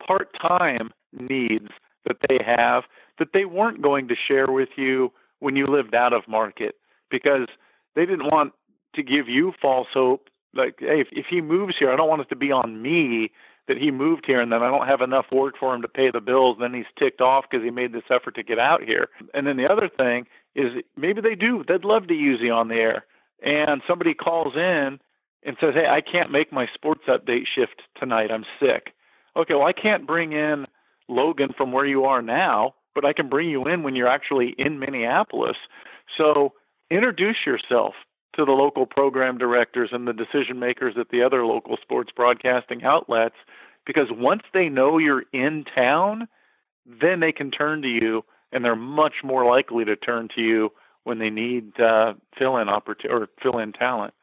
[0.06, 1.70] part-time needs
[2.06, 2.84] that they have
[3.20, 6.76] that they weren't going to share with you when you lived out of market
[7.10, 7.48] because
[7.96, 8.54] they didn't want
[8.96, 12.22] to give you false hope like hey if, if he moves here i don't want
[12.22, 13.32] it to be on me
[13.68, 16.12] that he moved here and then i don't have enough work for him to pay
[16.12, 19.10] the bills then he's ticked off because he made this effort to get out here.
[19.34, 22.68] And then the other thing is maybe they do they'd love to use you on
[22.68, 23.06] the air.
[23.42, 25.00] And somebody calls in
[25.46, 28.32] and says hey i can't make my sports update shift tonight.
[28.32, 28.94] I'm sick.
[29.36, 30.66] Okay, well, I can't bring in
[31.10, 34.56] Logan from where you are now, but I can bring you in when you're actually
[34.58, 35.58] in Minneapolis.
[36.18, 36.54] So
[36.92, 37.94] introduce yourself
[38.36, 42.84] to the local program directors and the decision makers at the other local sports broadcasting
[42.84, 43.36] outlets
[43.86, 46.28] because once they know you're in town,
[46.86, 50.72] then they can turn to you and they're much more likely to turn to you
[51.04, 54.14] when they need uh, fill in opportunity or fill in talent.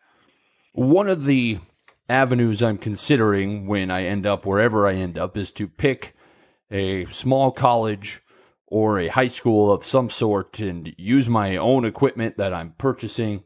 [0.73, 1.59] One of the
[2.09, 6.15] avenues I'm considering when I end up wherever I end up is to pick
[6.71, 8.23] a small college
[8.67, 13.43] or a high school of some sort and use my own equipment that I'm purchasing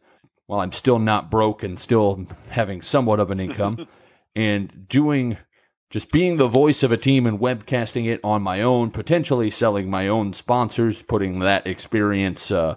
[0.47, 3.87] while I'm still not broke and still having somewhat of an income
[4.37, 5.37] and doing
[5.91, 9.89] just being the voice of a team and webcasting it on my own, potentially selling
[9.89, 12.75] my own sponsors, putting that experience uh,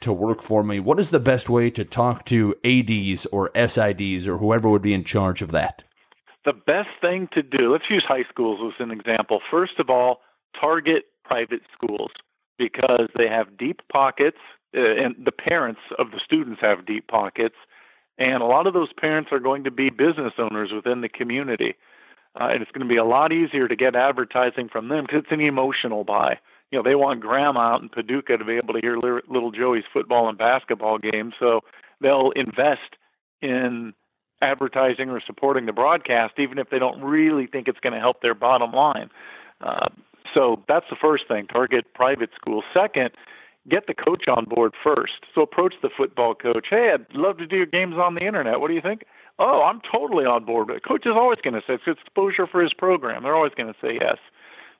[0.00, 4.26] to work for me, what is the best way to talk to ADs or SIDs
[4.26, 5.84] or whoever would be in charge of that?
[6.44, 9.40] The best thing to do, let's use high schools as an example.
[9.50, 10.20] First of all,
[10.60, 12.10] target private schools
[12.58, 14.38] because they have deep pockets,
[14.72, 17.56] and the parents of the students have deep pockets.
[18.18, 21.74] And a lot of those parents are going to be business owners within the community.
[22.38, 25.22] Uh, and it's going to be a lot easier to get advertising from them because
[25.22, 26.38] it's an emotional buy
[26.70, 29.84] you know they want grandma out in Paducah to be able to hear little Joey's
[29.92, 31.60] football and basketball games, so
[32.00, 32.96] they'll invest
[33.40, 33.94] in
[34.42, 38.22] advertising or supporting the broadcast, even if they don't really think it's going to help
[38.22, 39.10] their bottom line.
[39.60, 39.88] Uh,
[40.34, 42.64] so that's the first thing: target private schools.
[42.74, 43.10] Second,
[43.68, 45.26] get the coach on board first.
[45.34, 46.66] So approach the football coach.
[46.70, 48.60] Hey, I'd love to do your games on the internet.
[48.60, 49.04] What do you think?
[49.38, 50.68] Oh, I'm totally on board.
[50.68, 53.22] The coach is always going to say it's exposure for his program.
[53.22, 54.16] They're always going to say yes.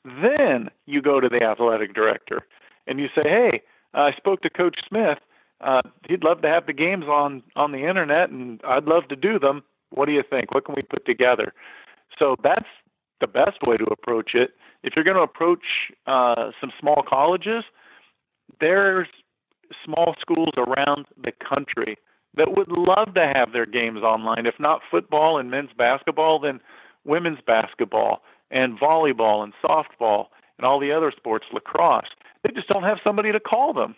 [0.05, 2.47] Then you go to the athletic director
[2.87, 3.63] and you say, "Hey,
[3.95, 5.19] I spoke to Coach Smith.
[5.61, 9.17] Uh, he'd love to have the games on on the internet, and I'd love to
[9.17, 9.63] do them.
[9.91, 10.55] What do you think?
[10.55, 11.53] What can we put together?"
[12.19, 12.67] So that's
[13.21, 14.51] the best way to approach it.
[14.83, 17.65] If you're going to approach uh, some small colleges,
[18.61, 19.09] there's
[19.85, 21.99] small schools around the country
[22.37, 24.47] that would love to have their games online.
[24.47, 26.61] If not football and men's basketball, then
[27.05, 30.27] women's basketball and volleyball and softball
[30.59, 32.09] and all the other sports, lacrosse.
[32.43, 33.95] They just don't have somebody to call them.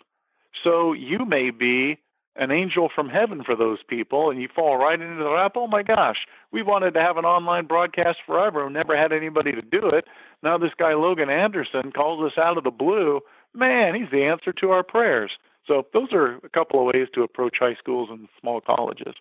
[0.63, 1.97] So you may be
[2.35, 5.53] an angel from heaven for those people, and you fall right into the lap.
[5.55, 6.17] Oh my gosh,
[6.51, 10.05] we wanted to have an online broadcast forever and never had anybody to do it.
[10.41, 13.19] Now this guy Logan Anderson calls us out of the blue.
[13.53, 15.31] Man, he's the answer to our prayers.
[15.67, 19.13] So those are a couple of ways to approach high schools and small colleges.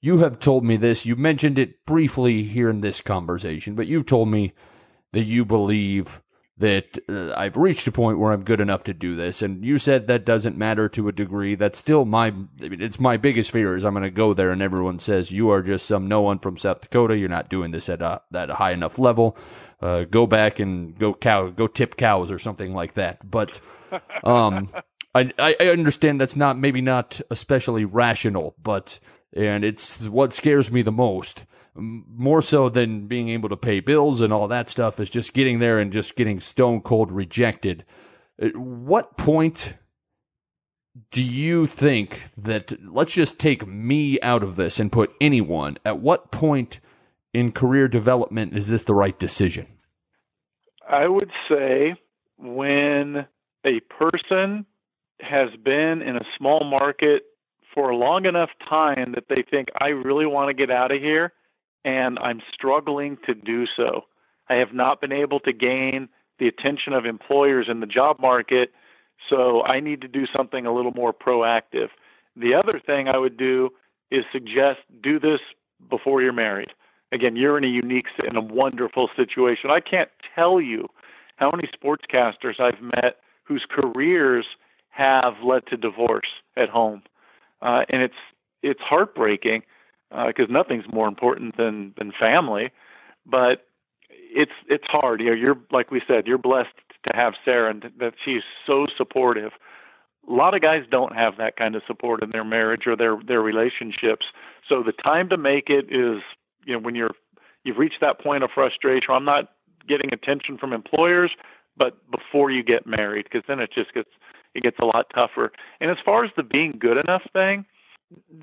[0.00, 1.06] You have told me this.
[1.06, 4.52] You mentioned it briefly here in this conversation, but you've told me
[5.12, 6.22] that you believe
[6.58, 9.42] that uh, I've reached a point where I'm good enough to do this.
[9.42, 11.54] And you said that doesn't matter to a degree.
[11.54, 14.50] That's still my, I mean, it's my biggest fear is I'm going to go there
[14.50, 17.16] and everyone says, you are just some no one from South Dakota.
[17.16, 19.36] You're not doing this at a, at a high enough level.
[19.82, 23.28] Uh, go back and go cow, go tip cows or something like that.
[23.28, 23.60] But,
[24.22, 24.70] um,
[25.14, 29.00] I, I understand that's not, maybe not especially rational, but,
[29.34, 34.20] and it's what scares me the most more so than being able to pay bills
[34.20, 37.84] and all that stuff is just getting there and just getting stone cold rejected.
[38.38, 39.74] At what point
[41.10, 46.00] do you think that let's just take me out of this and put anyone at
[46.00, 46.80] what point
[47.32, 49.66] in career development is this the right decision?
[50.88, 51.94] I would say
[52.38, 53.26] when
[53.64, 54.66] a person
[55.20, 57.22] has been in a small market
[57.74, 61.00] for a long enough time that they think I really want to get out of
[61.00, 61.32] here
[61.84, 64.02] and I'm struggling to do so.
[64.48, 68.72] I have not been able to gain the attention of employers in the job market,
[69.30, 71.88] so I need to do something a little more proactive.
[72.36, 73.70] The other thing I would do
[74.10, 75.40] is suggest do this
[75.88, 76.70] before you're married.
[77.12, 79.70] Again, you're in a unique and a wonderful situation.
[79.70, 80.88] I can't tell you
[81.36, 84.46] how many sportscasters I've met whose careers
[84.90, 87.02] have led to divorce at home,
[87.60, 88.14] uh, and it's
[88.62, 89.62] it's heartbreaking
[90.26, 92.70] because uh, nothing's more important than than family.
[93.26, 93.66] But
[94.10, 95.20] it's it's hard.
[95.20, 98.86] You know, you're like we said, you're blessed to have Sarah, and that she's so
[98.96, 99.52] supportive.
[100.28, 103.16] A lot of guys don't have that kind of support in their marriage or their
[103.26, 104.26] their relationships.
[104.68, 106.22] So the time to make it is,
[106.64, 107.12] you know, when you're
[107.64, 109.10] you've reached that point of frustration.
[109.10, 109.52] I'm not
[109.88, 111.30] getting attention from employers,
[111.76, 114.10] but before you get married, because then it just gets
[114.54, 115.50] it gets a lot tougher.
[115.80, 117.64] And as far as the being good enough thing,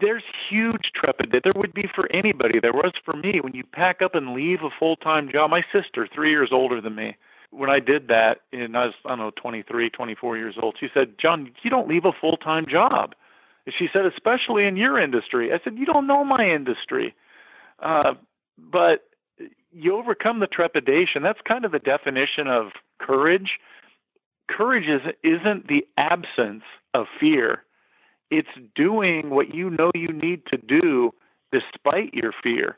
[0.02, 1.42] there's huge trepidation.
[1.44, 2.60] There would be for anybody.
[2.60, 5.52] There was for me when you pack up and leave a full time job.
[5.52, 7.16] My sister, three years older than me,
[7.52, 10.78] when I did that, and I was I don't know 23, 24 years old.
[10.80, 13.14] She said, "John, you don't leave a full time job."
[13.78, 17.14] She said, "Especially in your industry." I said, "You don't know my industry."
[17.82, 18.14] Uh,
[18.58, 19.10] but
[19.72, 21.24] you overcome the trepidation.
[21.24, 22.68] That's kind of the definition of
[23.00, 23.60] courage.
[24.50, 26.64] Courage is isn't the absence
[26.94, 27.64] of fear
[28.32, 31.12] it's doing what you know you need to do
[31.52, 32.78] despite your fear.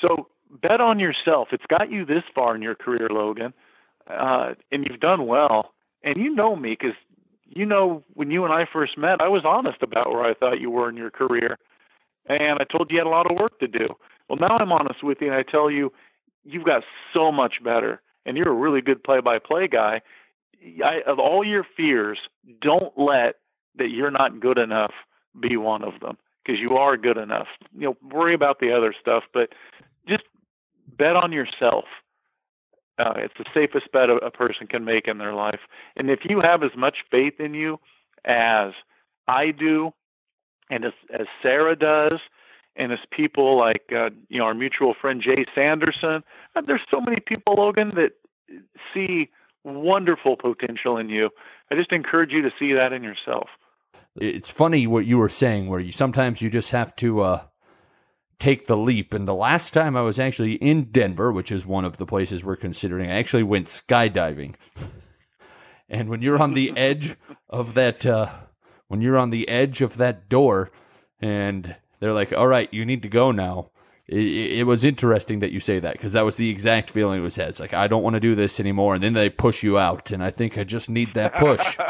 [0.00, 0.28] So
[0.62, 1.48] bet on yourself.
[1.52, 3.52] It's got you this far in your career, Logan,
[4.08, 5.72] uh, and you've done well.
[6.02, 6.96] And you know me because
[7.46, 10.60] you know when you and I first met, I was honest about where I thought
[10.60, 11.58] you were in your career,
[12.26, 13.88] and I told you you had a lot of work to do.
[14.28, 15.92] Well, now I'm honest with you, and I tell you
[16.44, 20.00] you've got so much better, and you're a really good play-by-play guy.
[20.84, 22.18] I, of all your fears,
[22.60, 23.36] don't let
[23.78, 24.92] that you're not good enough
[25.40, 27.48] be one of them because you are good enough.
[27.76, 29.50] You know, worry about the other stuff, but
[30.08, 30.24] just
[30.96, 31.84] bet on yourself.
[32.98, 35.60] Uh, it's the safest bet a, a person can make in their life.
[35.96, 37.78] And if you have as much faith in you
[38.24, 38.72] as
[39.28, 39.92] I do,
[40.70, 42.18] and as, as Sarah does,
[42.78, 46.22] and as people like uh, you know our mutual friend Jay Sanderson,
[46.54, 48.12] uh, there's so many people, Logan, that
[48.92, 49.30] see
[49.64, 51.30] wonderful potential in you.
[51.70, 53.48] I just encourage you to see that in yourself
[54.16, 57.44] it's funny what you were saying, where you sometimes you just have to uh,
[58.38, 59.12] take the leap.
[59.12, 62.44] And the last time I was actually in Denver, which is one of the places
[62.44, 64.54] we're considering, I actually went skydiving.
[65.88, 67.16] and when you're on the edge
[67.48, 68.28] of that, uh,
[68.88, 70.70] when you're on the edge of that door,
[71.20, 73.70] and they're like, "All right, you need to go now."
[74.08, 77.22] It, it was interesting that you say that because that was the exact feeling it
[77.22, 77.48] was had.
[77.48, 80.10] It's like I don't want to do this anymore, and then they push you out,
[80.10, 81.78] and I think I just need that push.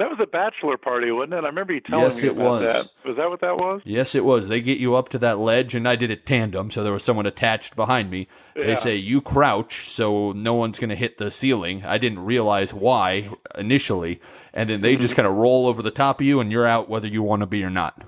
[0.00, 1.44] That was a bachelor party, wasn't it?
[1.44, 2.62] I remember you telling yes, me it was.
[2.62, 2.88] that.
[3.06, 3.82] Was that what that was?
[3.84, 4.48] Yes, it was.
[4.48, 7.04] They get you up to that ledge, and I did it tandem, so there was
[7.04, 8.26] someone attached behind me.
[8.56, 8.64] Yeah.
[8.64, 11.84] They say you crouch, so no one's going to hit the ceiling.
[11.84, 14.22] I didn't realize why initially,
[14.54, 15.16] and then they just mm-hmm.
[15.16, 17.46] kind of roll over the top of you, and you're out whether you want to
[17.46, 18.02] be or not.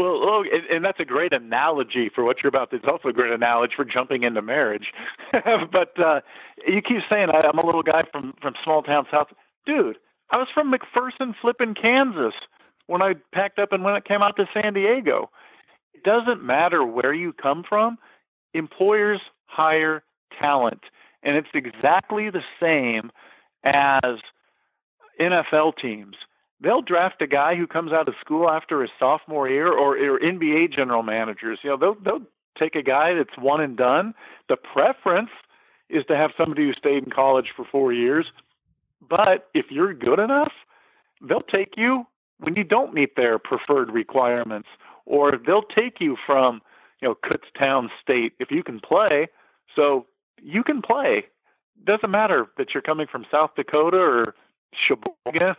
[0.00, 2.72] Well, oh, and, that's a great analogy for what you're about.
[2.72, 4.92] It's also a great analogy for jumping into marriage.
[5.32, 6.20] but uh,
[6.66, 9.28] you keep saying I, I'm a little guy from from small town South,
[9.66, 9.96] dude
[10.30, 12.34] I was from McPherson, flipping Kansas
[12.86, 15.30] when I packed up and when it came out to San Diego.
[15.92, 17.98] It doesn't matter where you come from,
[18.54, 20.02] employers hire
[20.40, 20.80] talent.
[21.22, 23.10] And it's exactly the same
[23.64, 24.18] as
[25.20, 26.16] NFL teams.
[26.62, 30.20] They'll draft a guy who comes out of school after his sophomore year, or, or
[30.20, 31.58] NBA general managers.
[31.62, 32.26] You know, they'll they'll
[32.58, 34.14] take a guy that's one and done.
[34.48, 35.30] The preference
[35.88, 38.26] is to have somebody who stayed in college for four years.
[39.06, 40.52] But if you're good enough,
[41.26, 42.04] they'll take you
[42.38, 44.68] when you don't meet their preferred requirements,
[45.06, 46.60] or they'll take you from,
[47.00, 49.28] you know, Kutztown State if you can play.
[49.74, 50.06] So
[50.42, 51.24] you can play.
[51.84, 54.34] Doesn't matter that you're coming from South Dakota or
[54.74, 55.54] Sheboygan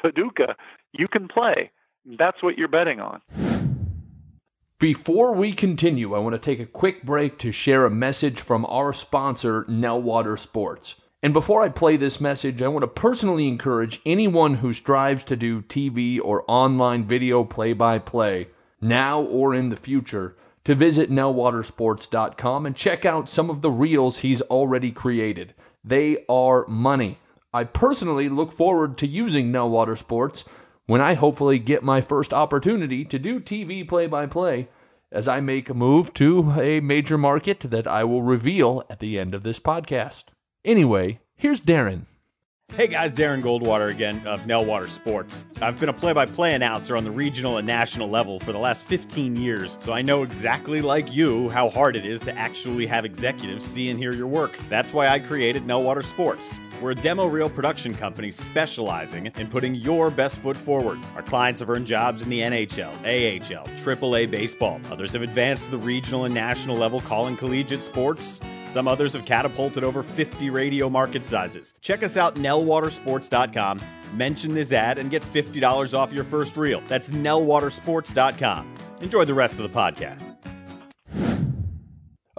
[0.00, 0.56] Paducah.
[0.92, 1.70] You can play.
[2.18, 3.20] That's what you're betting on.
[4.78, 8.64] Before we continue, I want to take a quick break to share a message from
[8.64, 10.94] our sponsor, Nellwater Sports.
[11.22, 15.36] And before I play this message, I want to personally encourage anyone who strives to
[15.36, 18.48] do TV or online video play by play,
[18.80, 20.34] now or in the future,
[20.64, 25.52] to visit nellwatersports.com and check out some of the reels he's already created.
[25.84, 27.18] They are money.
[27.52, 30.44] I personally look forward to using Nellwater Sports
[30.86, 34.68] when I hopefully get my first opportunity to do TV play by play
[35.10, 39.18] as I make a move to a major market that I will reveal at the
[39.18, 40.26] end of this podcast.
[40.64, 42.02] Anyway, here's Darren.
[42.76, 45.44] Hey guys, Darren Goldwater again of Nellwater Sports.
[45.60, 48.58] I've been a play by play announcer on the regional and national level for the
[48.58, 52.86] last 15 years, so I know exactly like you how hard it is to actually
[52.86, 54.56] have executives see and hear your work.
[54.68, 56.56] That's why I created Nellwater Sports.
[56.80, 60.98] We're a demo reel production company specializing in putting your best foot forward.
[61.14, 64.80] Our clients have earned jobs in the NHL, AHL, AAA baseball.
[64.90, 68.40] Others have advanced to the regional and national level calling collegiate sports.
[68.68, 71.74] Some others have catapulted over 50 radio market sizes.
[71.82, 73.80] Check us out, nellwatersports.com.
[74.14, 76.80] Mention this ad and get $50 off your first reel.
[76.88, 78.74] That's nellwatersports.com.
[79.02, 80.29] Enjoy the rest of the podcast.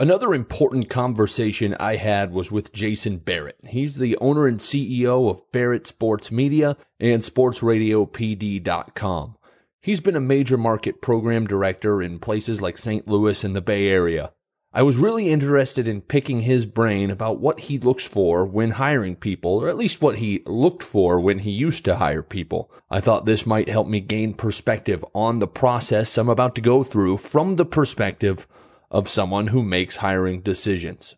[0.02, 3.60] Another important conversation I had was with Jason Barrett.
[3.68, 9.38] He's the owner and CEO of Barrett Sports Media and SportsRadioPD.com.
[9.80, 13.08] He's been a major market program director in places like St.
[13.08, 14.32] Louis and the Bay Area.
[14.74, 19.16] I was really interested in picking his brain about what he looks for when hiring
[19.16, 22.72] people, or at least what he looked for when he used to hire people.
[22.90, 26.84] I thought this might help me gain perspective on the process I'm about to go
[26.84, 28.48] through from the perspective
[28.92, 31.16] of someone who makes hiring decisions.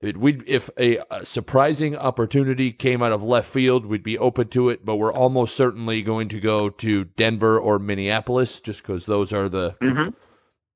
[0.00, 4.48] It, we'd, if a, a, surprising opportunity came out of left field, we'd be open
[4.48, 9.06] to it, but we're almost certainly going to go to Denver or Minneapolis just because
[9.06, 10.10] those are the mm-hmm.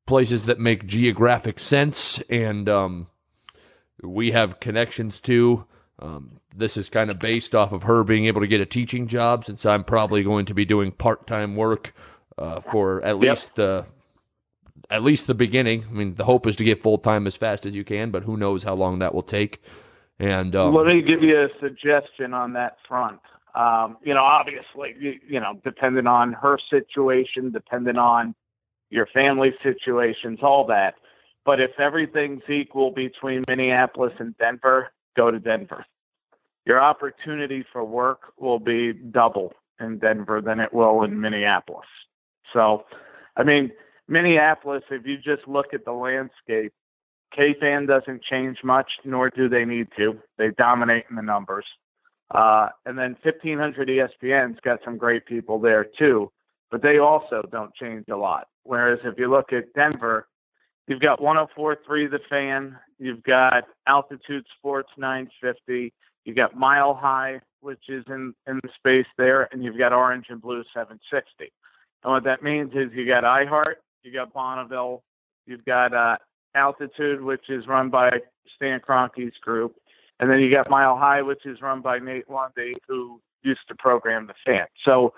[0.07, 3.07] places that make geographic sense and um,
[4.03, 5.67] we have connections to.
[5.99, 9.09] Um, this is kind of based off of her being able to get a teaching
[9.09, 11.95] job since I'm probably going to be doing part time work
[12.39, 13.31] uh, for at yep.
[13.31, 13.85] least the
[14.91, 15.85] at least the beginning.
[15.89, 18.23] I mean, the hope is to get full time as fast as you can, but
[18.23, 19.61] who knows how long that will take.
[20.19, 23.21] And um, let me give you a suggestion on that front.
[23.55, 28.35] Um, you know, obviously, you, you know, depending on her situation, depending on
[28.91, 30.95] your family situations, all that.
[31.45, 35.85] But if everything's equal between Minneapolis and Denver, go to Denver.
[36.67, 41.87] Your opportunity for work will be double in Denver than it will in Minneapolis.
[42.53, 42.85] So,
[43.37, 43.71] I mean,
[44.09, 46.73] Minneapolis, if you just look at the landscape,
[47.37, 50.19] KFAN doesn't change much, nor do they need to.
[50.39, 51.67] They dominate in the numbers.
[52.31, 56.31] Uh, and then 1500 ESPN's got some great people there too,
[56.71, 58.49] but they also don't change a lot.
[58.65, 60.29] Whereas if you look at Denver,
[60.87, 65.93] you've got 104.3 The Fan, you've got Altitude Sports 950,
[66.25, 70.27] you've got Mile High, which is in in the space there, and you've got Orange
[70.29, 71.53] and Blue 760.
[72.05, 75.03] And what that means is you got iHeart, you got Bonneville,
[75.47, 76.17] you've got uh,
[76.55, 78.11] Altitude, which is run by
[78.57, 79.77] Stan Kroenke's group,
[80.21, 83.75] and then you got Mile High, which is run by Nate Lundy, who used to
[83.75, 84.67] program the fan.
[84.85, 85.13] So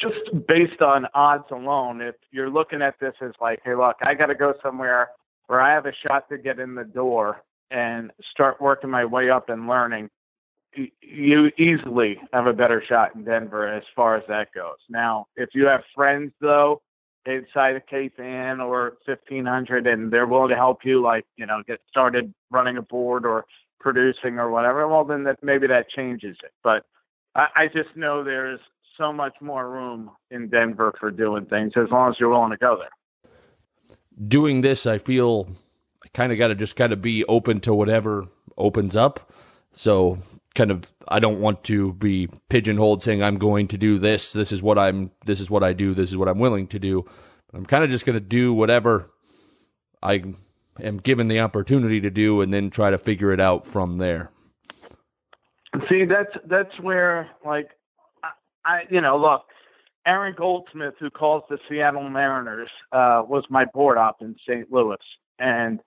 [0.00, 4.14] just based on odds alone, if you're looking at this as like, hey, look, I
[4.14, 5.10] got to go somewhere
[5.46, 9.30] where I have a shot to get in the door and start working my way
[9.30, 10.10] up and learning,
[11.00, 14.76] you easily have a better shot in Denver as far as that goes.
[14.90, 16.82] Now, if you have friends though
[17.26, 21.80] inside of KFAN or 1500 and they're willing to help you, like, you know, get
[21.88, 23.44] started running a board or
[23.80, 26.52] producing or whatever, well, then that maybe that changes it.
[26.62, 26.84] But
[27.34, 28.60] I, I just know there's
[28.96, 32.56] so much more room in Denver for doing things as long as you're willing to
[32.56, 33.28] go there.
[34.28, 35.48] Doing this, I feel
[36.04, 39.32] I kind of got to just kind of be open to whatever opens up.
[39.70, 40.18] So
[40.56, 44.32] kind of I don't want to be pigeonholed saying I'm going to do this.
[44.32, 45.12] This is what I'm.
[45.24, 45.94] This is what I do.
[45.94, 47.04] This is what I'm willing to do.
[47.54, 49.12] I'm kind of just going to do whatever
[50.02, 50.24] I
[50.80, 54.32] am given the opportunity to do, and then try to figure it out from there.
[55.88, 57.68] See, that's that's where like
[58.24, 58.30] I,
[58.64, 59.42] I you know look,
[60.06, 64.72] Aaron Goldsmith, who calls the Seattle Mariners, uh, was my board op in St.
[64.72, 64.96] Louis,
[65.38, 65.80] and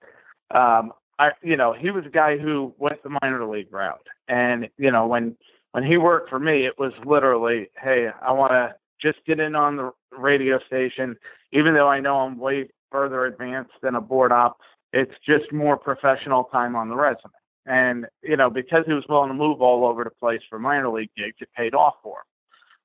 [0.54, 4.68] um, I you know he was a guy who went the minor league route, and
[4.78, 5.36] you know when
[5.72, 9.56] when he worked for me, it was literally, hey, I want to just get in
[9.56, 11.16] on the radio station,
[11.52, 14.58] even though I know I'm way further advanced than a board op.
[14.94, 17.32] It's just more professional time on the resume.
[17.66, 20.90] And, you know, because he was willing to move all over the place for minor
[20.90, 22.24] league gigs, it paid off for him.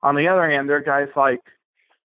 [0.03, 1.39] On the other hand, there are guys like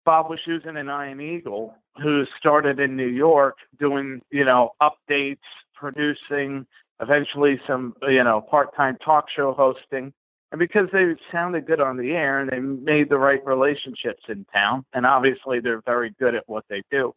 [0.06, 5.36] Bob Wischusen and Ian Eagle who started in New York doing, you know, updates,
[5.80, 6.66] producing,
[7.00, 10.12] eventually some, you know, part-time talk show hosting.
[10.52, 14.44] And because they sounded good on the air and they made the right relationships in
[14.52, 17.14] town, and obviously they're very good at what they do,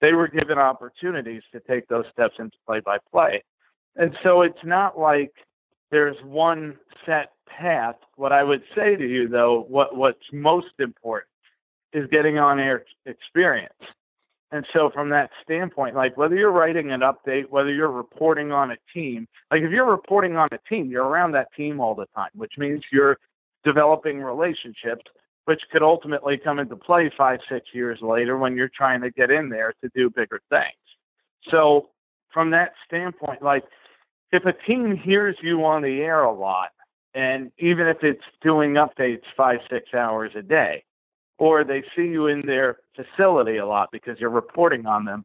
[0.00, 3.42] they were given opportunities to take those steps into play by play.
[3.96, 5.32] And so it's not like
[5.90, 7.96] there's one set path.
[8.16, 11.30] What I would say to you though, what what's most important
[11.92, 13.72] is getting on air experience.
[14.54, 18.70] And so from that standpoint, like whether you're writing an update, whether you're reporting on
[18.70, 22.06] a team, like if you're reporting on a team, you're around that team all the
[22.14, 23.18] time, which means you're
[23.64, 25.02] developing relationships
[25.46, 29.28] which could ultimately come into play five, six years later when you're trying to get
[29.28, 30.72] in there to do bigger things.
[31.50, 31.88] So,
[32.32, 33.64] from that standpoint, like
[34.30, 36.70] if a team hears you on the air a lot,
[37.12, 40.84] and even if it's doing updates five, six hours a day,
[41.38, 45.24] or they see you in their facility a lot because you're reporting on them,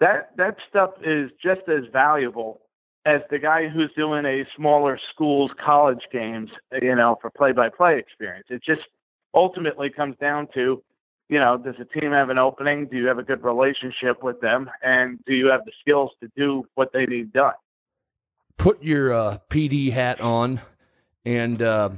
[0.00, 2.60] that that stuff is just as valuable
[3.06, 6.50] as the guy who's doing a smaller schools college games,
[6.82, 8.48] you know, for play-by-play experience.
[8.50, 8.82] It just
[9.32, 10.82] ultimately comes down to,
[11.28, 12.86] you know, does the team have an opening?
[12.86, 14.68] Do you have a good relationship with them?
[14.82, 17.52] And do you have the skills to do what they need done?
[18.56, 20.60] Put your uh, PD hat on.
[21.24, 21.90] And uh,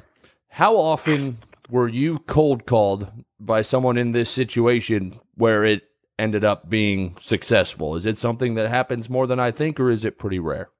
[0.48, 1.38] how often
[1.70, 5.82] were you cold called by someone in this situation where it
[6.18, 7.94] ended up being successful?
[7.94, 10.70] Is it something that happens more than I think, or is it pretty rare?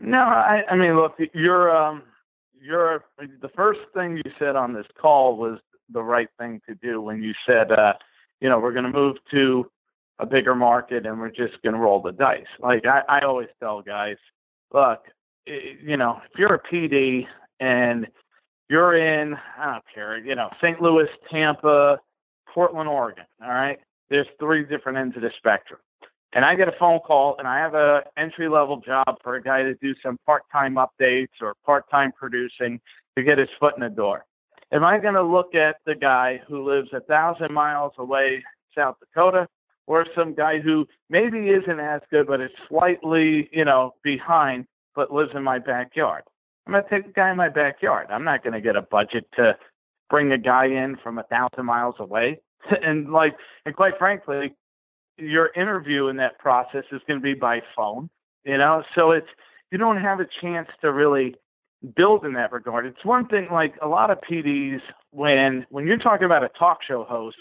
[0.00, 2.02] No, I, I mean, look, you're um,
[2.60, 5.58] you're the first thing you said on this call was
[5.90, 7.94] the right thing to do when you said, uh,
[8.40, 9.70] you know, we're going to move to
[10.18, 12.46] a bigger market and we're just going to roll the dice.
[12.60, 14.16] Like I, I always tell guys,
[14.72, 15.04] look,
[15.46, 17.26] you know, if you're a PD
[17.60, 18.06] and
[18.68, 20.80] you're in, I don't care, you know, St.
[20.80, 21.98] Louis, Tampa,
[22.52, 23.78] Portland, Oregon, all right,
[24.10, 25.80] there's three different ends of the spectrum
[26.36, 29.42] and I get a phone call and I have a entry level job for a
[29.42, 32.78] guy to do some part time updates or part time producing
[33.16, 34.26] to get his foot in the door.
[34.70, 38.44] Am I going to look at the guy who lives a thousand miles away,
[38.76, 39.48] South Dakota,
[39.86, 45.10] or some guy who maybe isn't as good but is slightly, you know, behind but
[45.10, 46.24] lives in my backyard?
[46.66, 48.08] I'm going to take a guy in my backyard.
[48.10, 49.56] I'm not going to get a budget to
[50.10, 52.40] bring a guy in from a thousand miles away.
[52.82, 54.54] and like, and quite frankly,
[55.18, 58.10] your interview in that process is going to be by phone,
[58.44, 59.28] you know, so it's
[59.70, 61.34] you don't have a chance to really
[61.94, 62.86] build in that regard.
[62.86, 66.78] It's one thing like a lot of PDs when when you're talking about a talk
[66.86, 67.36] show host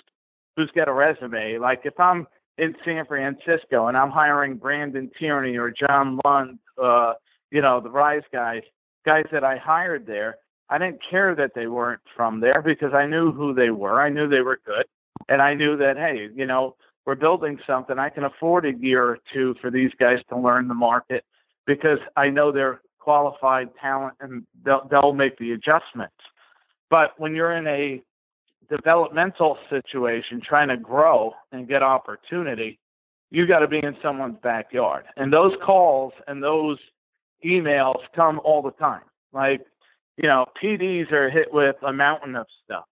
[0.55, 5.57] who's got a resume, like if I'm in San Francisco and I'm hiring Brandon Tierney
[5.57, 7.13] or John Lund, uh,
[7.51, 8.61] you know, the Rise guys,
[9.05, 10.37] guys that I hired there,
[10.69, 14.01] I didn't care that they weren't from there because I knew who they were.
[14.01, 14.85] I knew they were good.
[15.29, 16.75] And I knew that, hey, you know,
[17.05, 17.99] we're building something.
[17.99, 21.23] I can afford a year or two for these guys to learn the market
[21.67, 26.15] because I know they're qualified talent and they'll, they'll make the adjustments.
[26.89, 28.01] But when you're in a
[28.69, 32.79] developmental situation trying to grow and get opportunity,
[33.29, 35.05] you got to be in someone's backyard.
[35.17, 36.79] And those calls and those
[37.43, 39.03] emails come all the time.
[39.33, 39.61] Like,
[40.17, 42.85] you know, PDs are hit with a mountain of stuff.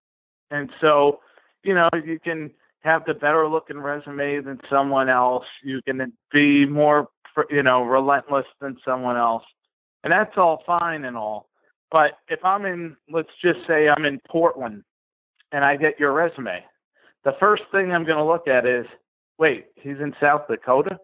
[0.51, 1.19] And so,
[1.63, 5.45] you know, you can have the better looking resume than someone else.
[5.63, 7.07] You can be more,
[7.49, 9.43] you know, relentless than someone else.
[10.03, 11.47] And that's all fine and all.
[11.91, 14.83] But if I'm in, let's just say I'm in Portland
[15.51, 16.63] and I get your resume,
[17.23, 18.85] the first thing I'm going to look at is,
[19.37, 20.99] wait, he's in South Dakota?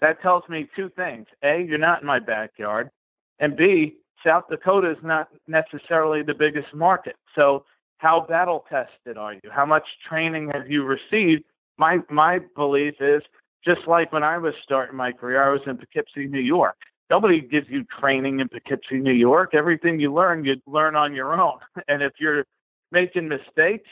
[0.00, 1.26] That tells me two things.
[1.42, 2.90] A, you're not in my backyard.
[3.38, 7.16] And B, South Dakota is not necessarily the biggest market.
[7.34, 7.64] So
[7.98, 9.50] how battle tested are you?
[9.50, 11.44] How much training have you received?
[11.78, 13.22] My my belief is
[13.64, 16.76] just like when I was starting my career, I was in Poughkeepsie, New York.
[17.10, 19.54] Nobody gives you training in Poughkeepsie, New York.
[19.54, 21.58] Everything you learn, you learn on your own.
[21.88, 22.44] And if you're
[22.92, 23.88] making mistakes,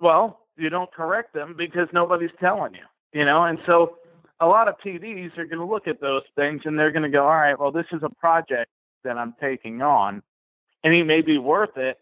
[0.00, 3.44] well, you don't correct them because nobody's telling you, you know.
[3.44, 3.96] And so,
[4.40, 7.10] a lot of PDs are going to look at those things and they're going to
[7.10, 8.70] go, all right, well, this is a project
[9.04, 10.22] that I'm taking on
[10.82, 11.98] and he may be worth it.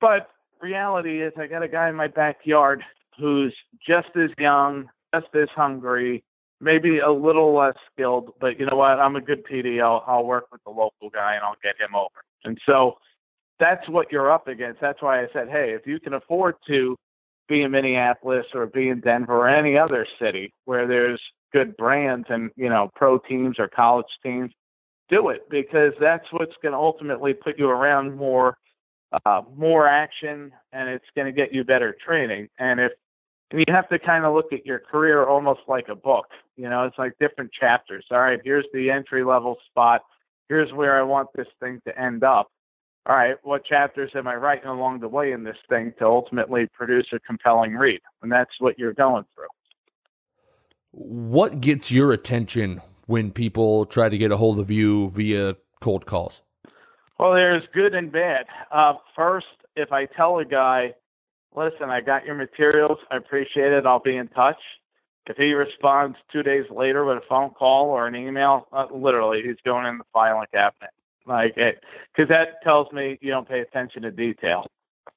[0.00, 0.28] But
[0.60, 2.82] reality is, I got a guy in my backyard
[3.18, 3.54] who's
[3.86, 6.22] just as young, just as hungry,
[6.60, 9.00] maybe a little less skilled, but you know what?
[9.00, 9.82] I'm a good PD.
[9.82, 12.24] I'll, I'll work with the local guy and I'll get him over.
[12.44, 12.98] And so
[13.58, 14.80] that's what you're up against.
[14.80, 16.96] That's why I said, hey, if you can afford to
[17.48, 21.20] be in Minneapolis or be in Denver or any other city where there's
[21.52, 24.50] good brands and you know pro teams or college teams,
[25.08, 28.56] do it because that's what's going to ultimately put you around more
[29.24, 32.48] uh, more action and it's going to get you better training.
[32.58, 32.92] And if
[33.50, 36.26] and you have to kind of look at your career almost like a book,
[36.56, 38.04] you know, it's like different chapters.
[38.10, 40.02] All right, here's the entry level spot.
[40.48, 42.48] Here's where I want this thing to end up.
[43.06, 46.66] All right, what chapters am I writing along the way in this thing to ultimately
[46.74, 48.00] produce a compelling read?
[48.22, 49.46] And that's what you're going through.
[50.92, 56.06] What gets your attention when people try to get a hold of you via cold
[56.06, 56.42] calls?
[57.18, 58.46] Well, there's good and bad.
[58.70, 60.94] Uh, first, if I tell a guy,
[61.54, 64.58] listen, I got your materials, I appreciate it, I'll be in touch.
[65.26, 69.42] If he responds two days later with a phone call or an email, uh, literally,
[69.44, 70.90] he's going in the filing cabinet.
[71.26, 74.66] Like, because that tells me you don't pay attention to detail.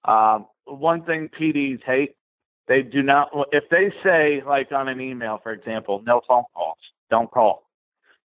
[0.03, 2.15] Um, one thing PDs hate,
[2.67, 6.77] they do not, if they say, like on an email, for example, no phone calls,
[7.09, 7.63] don't call.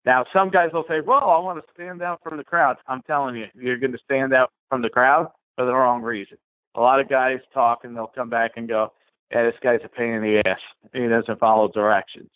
[0.04, 2.76] Now, some guys will say, well, I want to stand out from the crowd.
[2.88, 6.38] I'm telling you, you're going to stand out from the crowd for the wrong reason.
[6.74, 8.92] A lot of guys talk and they'll come back and go,
[9.30, 10.58] yeah, this guy's a pain in the ass.
[10.92, 12.30] He doesn't follow directions.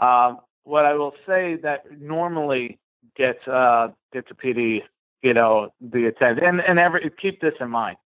[0.00, 2.78] Um, what I will say that normally
[3.16, 4.80] gets uh, gets a PD,
[5.22, 7.96] you know, the attention, and and every keep this in mind.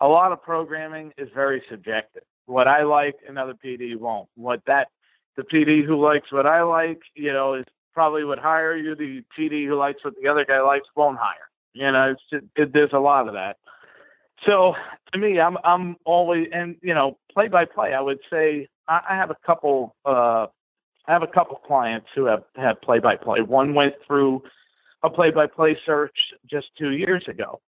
[0.00, 2.24] A lot of programming is very subjective.
[2.46, 4.28] What I like, another PD won't.
[4.34, 4.88] What that
[5.36, 7.64] the PD who likes what I like, you know, is
[7.94, 8.94] probably would hire you.
[8.94, 11.48] The PD who likes what the other guy likes won't hire.
[11.74, 13.56] You know, just, it, there's a lot of that.
[14.46, 14.74] So
[15.12, 17.94] to me, I'm I'm always and you know play by play.
[17.94, 19.94] I would say I, I have a couple.
[20.04, 20.46] Uh,
[21.06, 23.40] I have a couple clients who have had play by play.
[23.40, 24.42] One went through
[25.02, 26.16] a play by play search
[26.48, 27.60] just two years ago,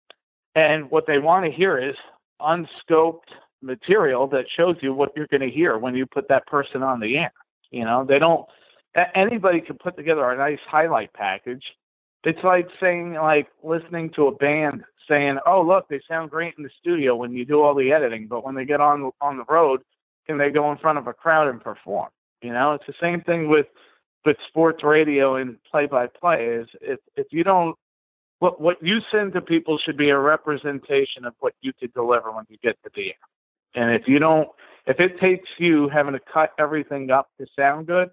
[0.54, 1.96] and what they want to hear is
[2.40, 3.30] unscoped
[3.64, 7.00] material that shows you what you're going to hear when you put that person on
[7.00, 7.32] the air.
[7.70, 8.46] You know, they don't.
[9.14, 11.64] Anybody can put together a nice highlight package.
[12.22, 16.64] It's like saying, like listening to a band saying, "Oh, look, they sound great in
[16.64, 19.44] the studio when you do all the editing, but when they get on on the
[19.48, 19.80] road,
[20.26, 22.10] can they go in front of a crowd and perform?"
[22.42, 23.66] You know, it's the same thing with
[24.24, 26.46] with sports radio and play by play.
[26.46, 27.76] Is if if you don't
[28.38, 32.30] what what you send to people should be a representation of what you could deliver
[32.32, 33.14] when you get to the air.
[33.74, 34.48] And if you don't,
[34.86, 38.10] if it takes you having to cut everything up to sound good,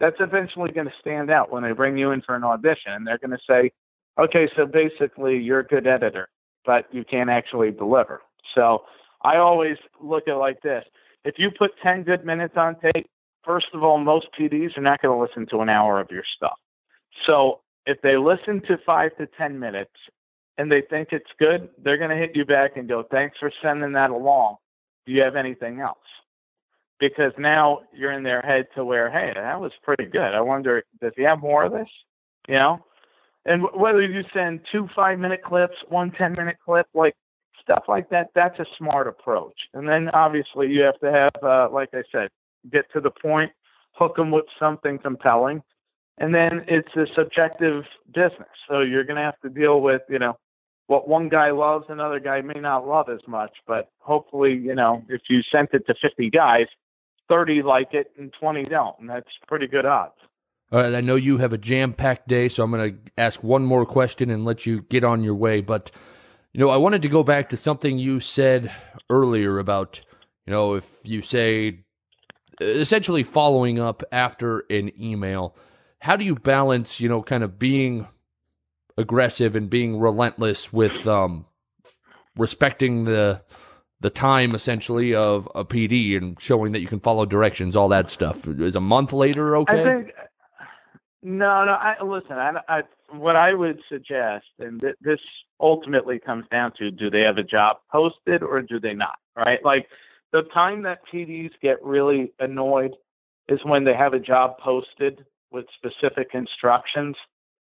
[0.00, 3.06] that's eventually going to stand out when they bring you in for an audition, and
[3.06, 3.70] they're going to say,
[4.18, 6.28] okay, so basically you're a good editor,
[6.64, 8.22] but you can't actually deliver.
[8.54, 8.84] So
[9.22, 10.84] I always look at it like this.
[11.24, 13.08] If you put 10 good minutes on tape,
[13.44, 16.24] first of all, most PDs are not going to listen to an hour of your
[16.36, 16.58] stuff.
[17.26, 19.92] So if they listen to five to 10 minutes
[20.58, 23.50] and they think it's good, they're going to hit you back and go, thanks for
[23.62, 24.56] sending that along.
[25.06, 25.98] Do you have anything else?
[27.00, 30.34] Because now you're in their head to where, hey, that was pretty good.
[30.34, 31.88] I wonder, does he have more of this?
[32.48, 32.84] You know?
[33.46, 37.14] and whether you send two five minute clips, one ten minute clip, like
[37.62, 39.56] stuff like that, that's a smart approach.
[39.74, 42.28] And then obviously you have to have, uh, like I said,
[42.70, 43.50] get to the point,
[43.92, 45.62] hook them with something compelling,
[46.18, 47.84] and then it's a subjective
[48.14, 48.48] business.
[48.68, 50.36] So you're going to have to deal with, you know,
[50.86, 53.52] what one guy loves, another guy may not love as much.
[53.66, 56.66] But hopefully, you know, if you sent it to 50 guys,
[57.28, 60.14] 30 like it and 20 don't, and that's pretty good odds.
[60.72, 63.64] All right, I know you have a jam-packed day, so I'm going to ask one
[63.64, 65.60] more question and let you get on your way.
[65.60, 65.90] But
[66.52, 68.72] you know, I wanted to go back to something you said
[69.10, 70.00] earlier about
[70.46, 71.84] you know if you say
[72.60, 75.56] essentially following up after an email.
[76.00, 78.06] How do you balance you know kind of being
[78.96, 81.46] aggressive and being relentless with um,
[82.36, 83.42] respecting the
[84.00, 88.10] the time essentially of a PD and showing that you can follow directions, all that
[88.10, 88.46] stuff.
[88.46, 89.80] Is a month later okay?
[89.80, 90.12] I think
[91.24, 91.72] no, no.
[91.72, 92.32] I listen.
[92.32, 95.20] I, I what I would suggest, and th- this
[95.58, 99.18] ultimately comes down to: do they have a job posted or do they not?
[99.34, 99.58] Right?
[99.64, 99.88] Like
[100.34, 102.92] the time that PDs get really annoyed
[103.48, 107.16] is when they have a job posted with specific instructions,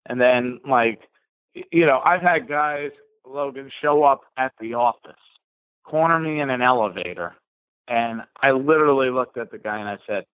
[0.07, 1.01] and then like,
[1.53, 2.91] you know, I've had guys,
[3.25, 5.13] Logan, show up at the office,
[5.83, 7.35] corner me in an elevator,
[7.87, 10.25] and I literally looked at the guy and I said,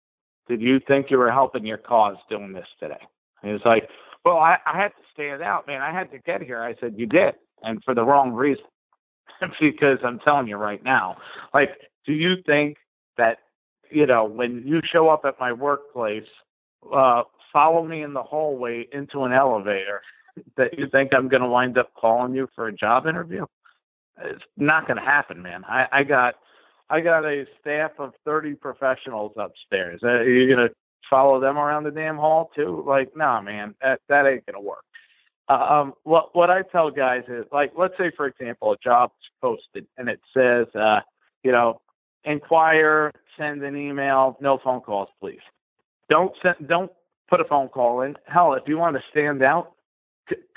[0.48, 3.02] "Did you think you were helping your cause doing this today?"
[3.44, 3.90] He was like,
[4.26, 5.82] Well, I, I had to stand out, man.
[5.82, 6.62] I had to get here.
[6.62, 7.36] I said, You did.
[7.64, 8.66] and for the wrong reason.
[9.62, 11.18] because I'm telling you right now,
[11.54, 11.70] like,
[12.06, 12.78] do you think
[13.18, 13.38] that
[13.92, 16.28] you know when you show up at my workplace,
[16.92, 20.02] uh, follow me in the hallway into an elevator,
[20.58, 23.46] that you think I'm going to wind up calling you for a job interview?
[24.24, 25.64] It's not going to happen, man.
[25.66, 26.36] I, I got
[26.90, 30.00] I got a staff of 30 professionals upstairs.
[30.04, 30.74] Uh, you're going to
[31.10, 32.84] follow them around the damn hall too?
[32.88, 34.84] Like, nah, man, that that ain't going to work.
[35.50, 39.88] Um, what what I tell guys is like, let's say for example, a job's posted
[39.98, 41.00] and it says, uh,
[41.44, 41.82] you know,
[42.26, 45.40] inquire, send an email, no phone calls, please.
[46.10, 46.92] Don't send, don't
[47.30, 48.16] put a phone call in.
[48.26, 49.74] Hell, if you want to stand out,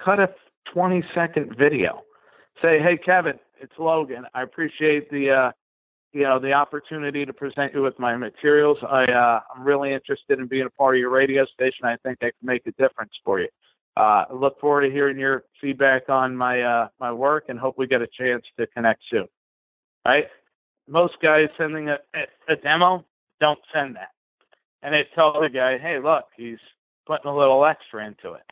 [0.02, 0.28] cut a
[0.72, 2.02] 20 second video.
[2.62, 4.24] Say, hey Kevin, it's Logan.
[4.34, 5.52] I appreciate the uh,
[6.12, 8.78] you know the opportunity to present you with my materials.
[8.82, 11.84] I uh, I'm really interested in being a part of your radio station.
[11.84, 13.48] I think I can make a difference for you.
[13.96, 17.76] Uh, I look forward to hearing your feedback on my uh, my work and hope
[17.78, 19.26] we get a chance to connect soon.
[20.06, 20.26] Right?
[20.88, 23.04] Most guys sending a, a, a demo
[23.40, 24.10] don't send that,
[24.82, 26.58] and they tell the guy, "Hey, look, he's
[27.06, 28.42] putting a little extra into it."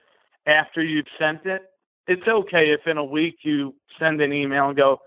[0.49, 1.63] After you've sent it,
[2.07, 4.99] it's okay if in a week you send an email and go,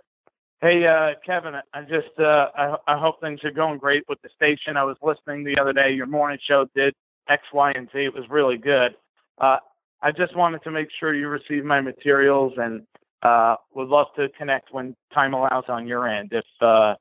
[0.62, 4.30] "Hey, uh, Kevin, I just uh, I, I hope things are going great with the
[4.36, 4.78] station.
[4.78, 5.92] I was listening the other day.
[5.92, 6.94] Your morning show did
[7.28, 8.06] X, Y, and Z.
[8.06, 8.96] It was really good.
[9.39, 9.58] Uh,
[10.04, 12.84] I just wanted to make sure you receive my materials and
[13.24, 16.32] uh, would love to connect when time allows on your end.
[16.34, 16.96] If uh,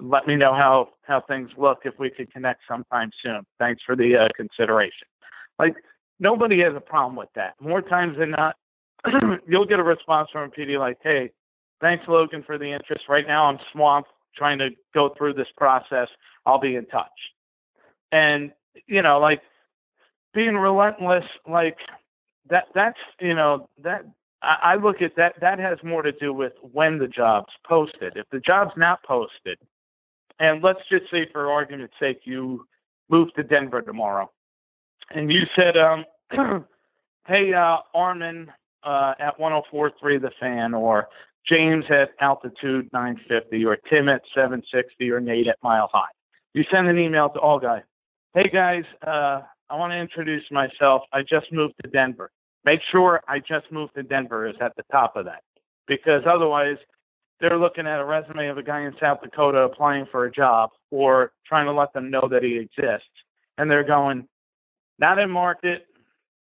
[0.00, 3.42] let me know how how things look if we could connect sometime soon.
[3.58, 5.06] Thanks for the uh, consideration.
[5.58, 5.76] Like
[6.18, 7.54] nobody has a problem with that.
[7.60, 8.56] More times than not,
[9.46, 11.30] you'll get a response from a PD like, "Hey,
[11.80, 13.04] thanks Logan for the interest.
[13.08, 16.08] Right now I'm swamped trying to go through this process.
[16.44, 17.10] I'll be in touch."
[18.12, 18.52] And
[18.86, 19.40] you know, like
[20.34, 21.78] being relentless, like
[22.50, 24.04] that that's you know that
[24.42, 28.16] I, I look at that that has more to do with when the job's posted.
[28.16, 29.58] If the job's not posted,
[30.38, 32.66] and let's just say for argument's sake you
[33.08, 34.30] move to Denver tomorrow,
[35.10, 36.04] and you said, um,
[37.26, 38.50] "Hey, uh, Armin
[38.82, 41.08] uh, at 104.3 The Fan," or
[41.48, 46.10] James at Altitude 950, or Tim at 760, or Nate at Mile High.
[46.54, 47.82] You send an email to all guys.
[48.34, 51.02] Hey guys, uh, I want to introduce myself.
[51.12, 52.30] I just moved to Denver.
[52.64, 55.42] Make sure I just moved to Denver is at the top of that
[55.86, 56.76] because otherwise
[57.40, 60.70] they're looking at a resume of a guy in South Dakota applying for a job
[60.90, 63.08] or trying to let them know that he exists.
[63.58, 64.26] And they're going,
[64.98, 65.86] not in market,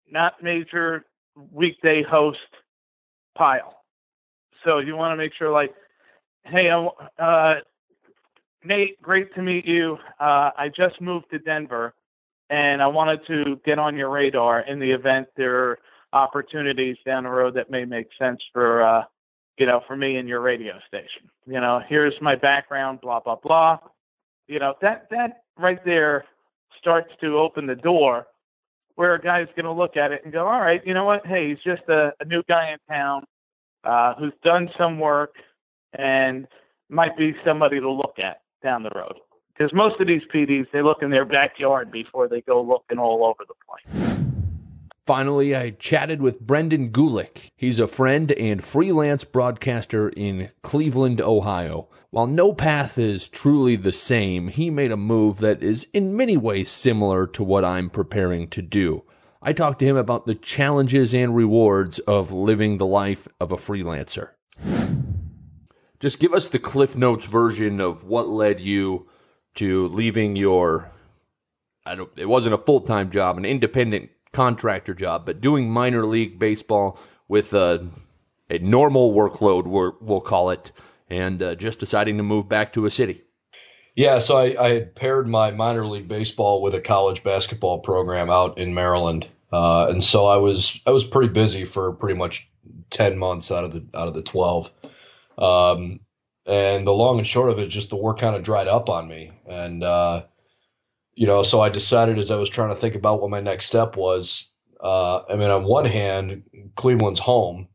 [0.09, 1.05] not major
[1.51, 2.39] weekday host
[3.37, 3.81] pile.
[4.63, 5.73] So you want to make sure, like,
[6.45, 6.69] hey,
[7.19, 7.53] uh,
[8.63, 9.97] Nate, great to meet you.
[10.19, 11.93] Uh, I just moved to Denver
[12.49, 15.79] and I wanted to get on your radar in the event there are
[16.13, 19.03] opportunities down the road that may make sense for uh,
[19.57, 21.29] you know for me and your radio station.
[21.45, 23.79] You know, here's my background, blah blah blah.
[24.47, 26.25] You know that that right there
[26.79, 28.27] starts to open the door
[28.95, 31.25] where a guy's going to look at it and go, all right, you know what?
[31.25, 33.23] Hey, he's just a, a new guy in town
[33.83, 35.35] uh, who's done some work
[35.97, 36.47] and
[36.89, 39.15] might be somebody to look at down the road
[39.53, 43.25] because most of these PDs they look in their backyard before they go looking all
[43.25, 44.32] over the place.
[45.05, 47.49] Finally, I chatted with Brendan Gulick.
[47.57, 51.89] He's a friend and freelance broadcaster in Cleveland, Ohio.
[52.09, 56.37] While no path is truly the same, he made a move that is in many
[56.37, 59.03] ways similar to what I'm preparing to do.
[59.41, 63.57] I talked to him about the challenges and rewards of living the life of a
[63.57, 64.29] freelancer.
[65.99, 69.09] Just give us the Cliff Notes version of what led you
[69.55, 70.91] to leaving your
[71.85, 76.37] I don't it wasn't a full-time job, an independent contractor job, but doing minor league
[76.39, 77.87] baseball with a,
[78.49, 79.65] a normal workload,
[80.01, 80.71] we'll call it,
[81.09, 83.23] and uh, just deciding to move back to a city.
[83.95, 88.29] Yeah, so I, I, had paired my minor league baseball with a college basketball program
[88.31, 92.49] out in Maryland, uh, and so I was I was pretty busy for pretty much
[92.89, 94.71] ten months out of the out of the twelve.
[95.37, 95.99] Um,
[96.45, 99.07] and the long and short of it, just the work kind of dried up on
[99.07, 100.23] me, and uh,
[101.15, 103.65] you know, so I decided as I was trying to think about what my next
[103.65, 104.49] step was.
[104.79, 106.43] Uh, I mean, on one hand,
[106.75, 107.67] Cleveland's home,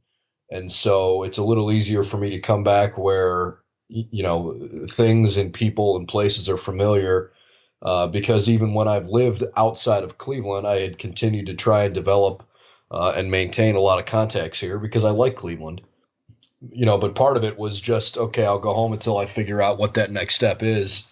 [0.51, 5.37] and so it's a little easier for me to come back where you know things
[5.37, 7.33] and people and places are familiar.
[7.81, 11.95] Uh, because even when I've lived outside of Cleveland, I had continued to try and
[11.95, 12.43] develop
[12.91, 15.81] uh, and maintain a lot of contacts here because I like Cleveland.
[16.73, 18.45] You know, but part of it was just okay.
[18.45, 21.05] I'll go home until I figure out what that next step is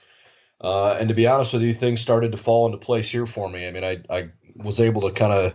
[0.60, 3.48] uh, and to be honest with you, things started to fall into place here for
[3.48, 3.66] me.
[3.66, 4.24] I mean, I, I
[4.56, 5.54] was able to kind of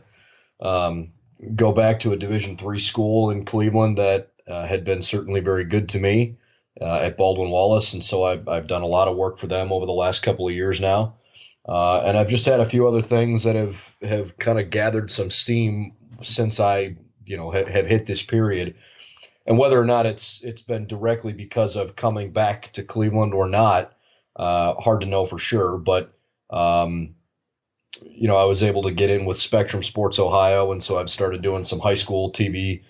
[0.59, 1.11] um,
[1.55, 5.63] go back to a Division three school in Cleveland that uh, had been certainly very
[5.63, 6.37] good to me
[6.79, 9.71] uh, at Baldwin Wallace, and so I've I've done a lot of work for them
[9.71, 11.15] over the last couple of years now.
[11.67, 15.11] Uh, and I've just had a few other things that have have kind of gathered
[15.11, 16.95] some steam since I
[17.25, 18.75] you know have, have hit this period.
[19.45, 23.47] And whether or not it's it's been directly because of coming back to Cleveland or
[23.47, 23.93] not,
[24.35, 25.77] uh, hard to know for sure.
[25.77, 26.13] But
[26.49, 27.15] um,
[28.01, 31.09] you know, I was able to get in with Spectrum Sports Ohio, and so I've
[31.09, 32.83] started doing some high school TV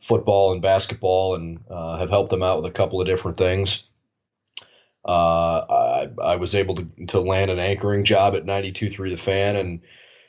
[0.00, 3.84] football and basketball, and uh, have helped them out with a couple of different things.
[5.06, 9.56] Uh, I, I was able to, to land an anchoring job at 92.3 The Fan,
[9.56, 9.80] and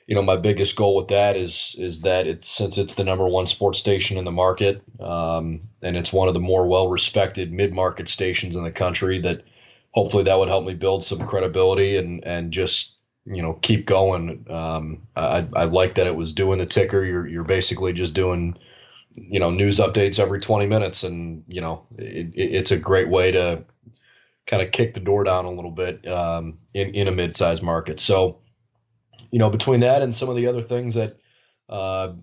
[0.07, 3.28] you know my biggest goal with that is is that it's since it's the number
[3.28, 7.51] one sports station in the market, um, and it's one of the more well respected
[7.51, 9.20] mid market stations in the country.
[9.20, 9.43] That
[9.92, 14.46] hopefully that would help me build some credibility and and just you know keep going.
[14.50, 17.04] Um, I, I like that it was doing the ticker.
[17.04, 18.58] You're you're basically just doing
[19.16, 23.10] you know news updates every 20 minutes, and you know it, it, it's a great
[23.10, 23.64] way to
[24.48, 28.00] kind of kick the door down a little bit um, in in a mid-sized market.
[28.00, 28.40] So
[29.32, 31.18] you know between that and some of the other things that.
[31.68, 32.14] Uh,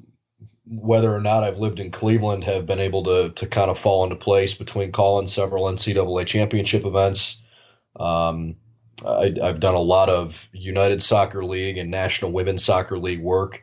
[0.68, 4.02] whether or not I've lived in Cleveland have been able to to kind of fall
[4.02, 7.40] into place between calling several NCAA championship events.
[7.98, 8.56] Um,
[9.04, 13.62] I, have done a lot of United Soccer League and National Women's Soccer League work.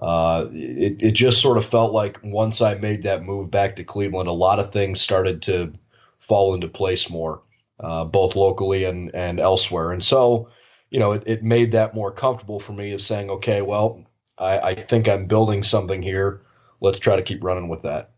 [0.00, 3.84] Uh, it, it just sort of felt like once I made that move back to
[3.84, 5.72] Cleveland, a lot of things started to
[6.20, 7.42] fall into place more,
[7.80, 9.90] uh, both locally and, and elsewhere.
[9.90, 10.48] And so,
[10.90, 14.04] you know, it, it made that more comfortable for me of saying, okay, well,
[14.38, 16.42] I, I think I'm building something here.
[16.80, 18.10] Let's try to keep running with that.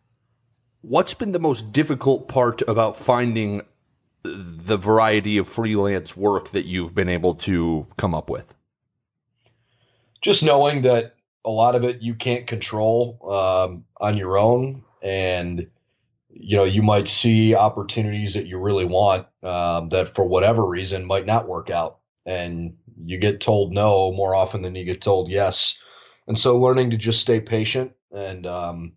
[0.82, 3.62] What's been the most difficult part about finding
[4.22, 8.54] the variety of freelance work that you've been able to come up with?
[10.20, 11.14] Just knowing that
[11.44, 15.66] a lot of it you can't control um, on your own, and
[16.28, 21.06] you know you might see opportunities that you really want um, that for whatever reason
[21.06, 25.30] might not work out, and you get told no more often than you get told
[25.30, 25.78] yes.
[26.26, 28.92] And so, learning to just stay patient and um,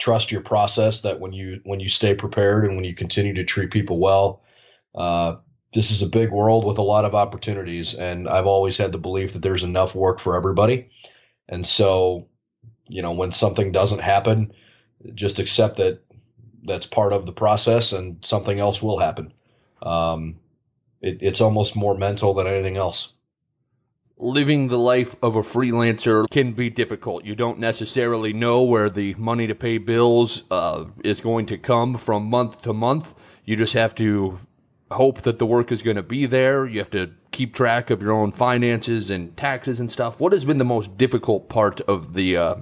[0.00, 3.44] trust your process that when you when you stay prepared and when you continue to
[3.44, 4.42] treat people well
[4.96, 5.36] uh,
[5.72, 8.98] this is a big world with a lot of opportunities and i've always had the
[8.98, 10.88] belief that there's enough work for everybody.
[11.48, 12.26] And so
[12.88, 14.52] you know when something doesn't happen
[15.14, 16.02] just accept that
[16.64, 19.32] that's part of the process and something else will happen.
[19.82, 20.38] Um,
[21.00, 23.12] it, it's almost more mental than anything else
[24.20, 27.24] living the life of a freelancer can be difficult.
[27.24, 31.96] You don't necessarily know where the money to pay bills uh, is going to come
[31.96, 33.14] from month to month.
[33.44, 34.38] You just have to
[34.90, 36.66] hope that the work is going to be there.
[36.66, 40.20] You have to keep track of your own finances and taxes and stuff.
[40.20, 42.36] What has been the most difficult part of the?
[42.36, 42.54] Uh,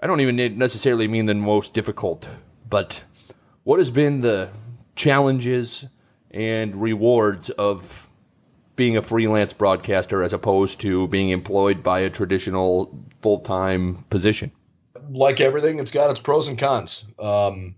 [0.00, 2.26] I don't even necessarily mean the most difficult,
[2.68, 3.02] but
[3.64, 4.50] what has been the
[4.94, 5.86] challenges
[6.30, 8.05] and rewards of
[8.76, 14.52] being a freelance broadcaster as opposed to being employed by a traditional full time position?
[15.10, 17.04] Like everything, it's got its pros and cons.
[17.18, 17.76] Um,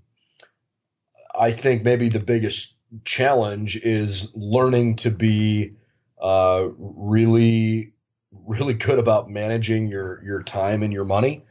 [1.38, 2.74] I think maybe the biggest
[3.04, 5.74] challenge is learning to be
[6.20, 7.92] uh, really,
[8.32, 11.44] really good about managing your your time and your money.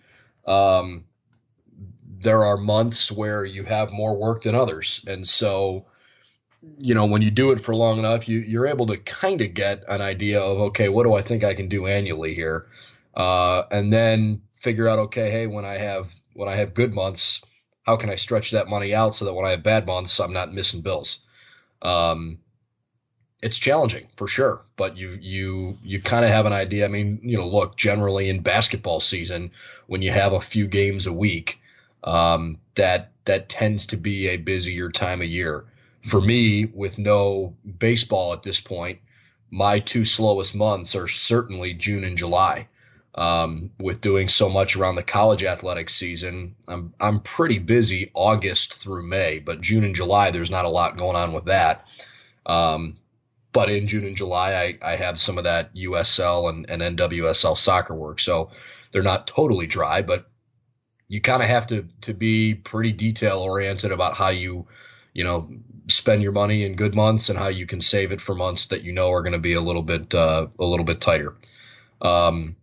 [0.46, 1.06] Um,
[2.20, 5.86] there are months where you have more work than others, and so
[6.80, 9.54] you know, when you do it for long enough, you you're able to kind of
[9.54, 12.68] get an idea of okay, what do I think I can do annually here,
[13.16, 17.42] uh, and then figure out okay, hey, when I have when I have good months,
[17.84, 20.34] how can I stretch that money out so that when I have bad months, I'm
[20.34, 21.20] not missing bills.
[21.82, 22.40] Um,
[23.42, 26.86] it's challenging for sure, but you you you kind of have an idea.
[26.86, 29.52] I mean, you know, look, generally in basketball season,
[29.88, 31.62] when you have a few games a week,
[32.04, 35.66] um, that that tends to be a busier time of year
[36.08, 39.00] for me, with no baseball at this point,
[39.52, 42.68] my two slowest months are certainly June and July.
[43.16, 48.76] Um, with doing so much around the college athletics season, I'm I'm pretty busy August
[48.76, 51.88] through May, but June and July there's not a lot going on with that.
[52.46, 52.98] Um,
[53.54, 57.58] but in June and July, I, I have some of that USL and, and NWSL
[57.58, 58.52] soccer work, so
[58.92, 60.30] they're not totally dry, but
[61.08, 64.68] you kind of have to to be pretty detail oriented about how you
[65.14, 65.50] you know
[65.90, 68.84] spend your money in good months and how you can save it for months that
[68.84, 71.36] you know are going to be a little bit uh, a little bit tighter.
[72.02, 72.56] Um,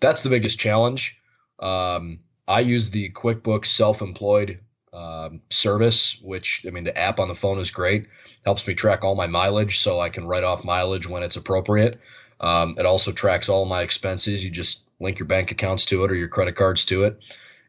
[0.00, 1.18] that's the biggest challenge.
[1.60, 4.60] Um, I use the QuickBooks self-employed
[4.92, 8.06] um, service, which I mean the app on the phone is great.
[8.44, 11.98] Helps me track all my mileage, so I can write off mileage when it's appropriate.
[12.40, 14.44] Um, it also tracks all my expenses.
[14.44, 17.18] You just link your bank accounts to it or your credit cards to it,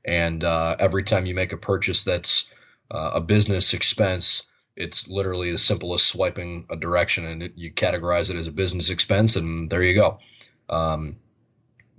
[0.04, 2.50] And uh, every time you make a purchase that's
[2.92, 4.44] uh, a business expense,
[4.76, 8.52] it's literally as simple as swiping a direction and it, you categorize it as a
[8.52, 10.20] business expense, and there you go.
[10.70, 11.18] Um,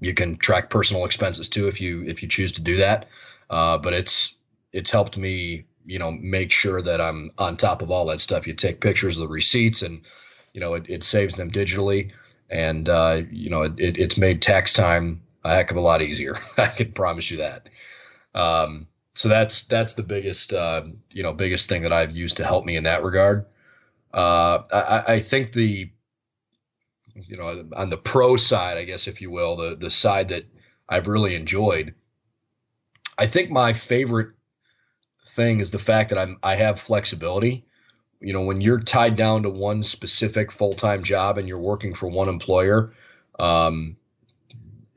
[0.00, 3.06] you can track personal expenses too if you if you choose to do that.
[3.48, 4.36] Uh, but it's
[4.72, 8.46] it's helped me, you know, make sure that I'm on top of all that stuff.
[8.46, 10.02] You take pictures of the receipts, and
[10.52, 12.12] you know, it, it saves them digitally,
[12.50, 16.36] and uh, you know, it, it's made tax time a heck of a lot easier.
[16.58, 17.68] I can promise you that.
[18.34, 18.86] Um,
[19.16, 22.66] so that's that's the biggest uh, you know biggest thing that I've used to help
[22.66, 23.46] me in that regard.
[24.12, 25.90] Uh, I, I, think the
[27.14, 30.44] you know on the pro side, I guess if you will, the the side that
[30.86, 31.94] I've really enjoyed.
[33.18, 34.34] I think my favorite
[35.28, 37.64] thing is the fact that I'm I have flexibility.
[38.20, 41.94] You know, when you're tied down to one specific full time job and you're working
[41.94, 42.92] for one employer,
[43.38, 43.96] um,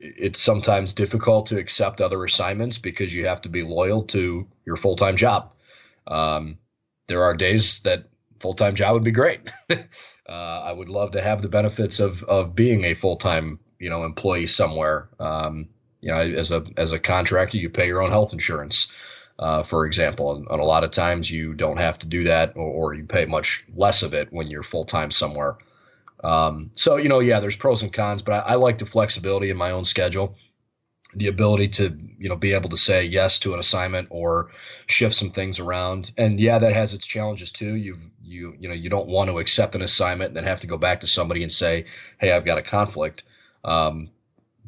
[0.00, 4.76] it's sometimes difficult to accept other assignments because you have to be loyal to your
[4.76, 5.52] full time job.
[6.06, 6.58] Um,
[7.06, 9.52] there are days that full time job would be great.
[9.70, 9.82] uh,
[10.28, 14.04] I would love to have the benefits of of being a full time you know
[14.04, 15.08] employee somewhere.
[15.18, 15.68] Um,
[16.00, 18.90] you know, as a as a contractor, you pay your own health insurance,
[19.38, 22.56] uh, for example, and, and, a lot of times you don't have to do that,
[22.56, 25.58] or, or you pay much less of it when you're full time somewhere.
[26.22, 29.50] Um, so you know, yeah, there's pros and cons, but I, I, like the flexibility
[29.50, 30.36] in my own schedule,
[31.14, 34.50] the ability to you know be able to say yes to an assignment or
[34.86, 36.12] shift some things around.
[36.18, 37.74] And yeah, that has its challenges too.
[37.74, 40.66] You you you know you don't want to accept an assignment and then have to
[40.66, 41.86] go back to somebody and say,
[42.18, 43.24] hey, I've got a conflict.
[43.64, 44.10] Um,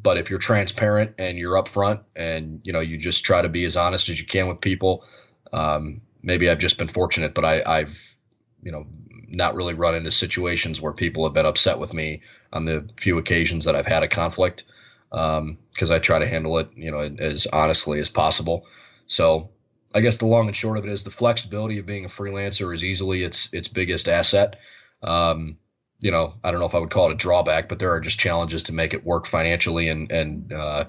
[0.01, 3.63] but if you're transparent and you're upfront and you know you just try to be
[3.65, 5.05] as honest as you can with people,
[5.53, 8.17] um, maybe I've just been fortunate, but I, I've
[8.63, 8.85] you know
[9.33, 12.21] not really run into situations where people have been upset with me
[12.51, 14.63] on the few occasions that I've had a conflict
[15.09, 15.57] because um,
[15.91, 18.65] I try to handle it, you know, as honestly as possible.
[19.07, 19.49] So
[19.93, 22.73] I guess the long and short of it is the flexibility of being a freelancer
[22.73, 24.55] is easily its its biggest asset.
[25.01, 25.57] Um,
[26.01, 27.99] you know, I don't know if I would call it a drawback, but there are
[27.99, 30.85] just challenges to make it work financially and and uh,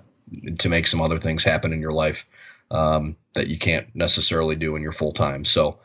[0.59, 2.27] to make some other things happen in your life
[2.71, 5.45] um, that you can't necessarily do in you're full time.
[5.45, 5.79] So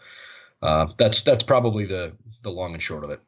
[0.61, 3.21] uh, that's that's probably the the long and short of it.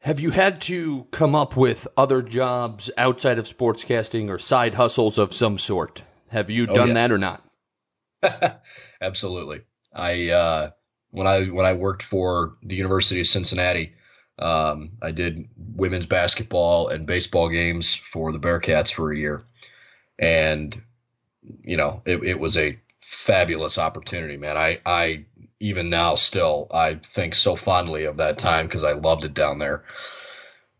[0.00, 5.16] Have you had to come up with other jobs outside of sportscasting or side hustles
[5.16, 6.02] of some sort?
[6.28, 6.94] Have you oh, done yeah.
[6.94, 7.44] that or not?
[9.00, 9.60] Absolutely.
[9.94, 10.70] I uh,
[11.10, 13.94] when I when I worked for the University of Cincinnati,
[14.38, 19.44] um, I did women's basketball and baseball games for the Bearcats for a year,
[20.18, 20.80] and
[21.62, 24.56] you know it, it was a fabulous opportunity, man.
[24.56, 25.26] I I
[25.62, 29.58] even now still I think so fondly of that time because I loved it down
[29.58, 29.84] there.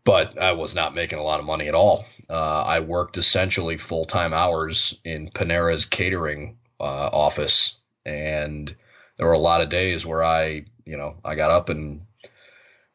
[0.03, 2.05] But I was not making a lot of money at all.
[2.29, 8.75] Uh, I worked essentially full time hours in Panera's catering uh, office, and
[9.17, 12.01] there were a lot of days where I, you know, I got up and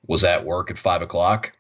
[0.06, 1.52] was at work at five o'clock,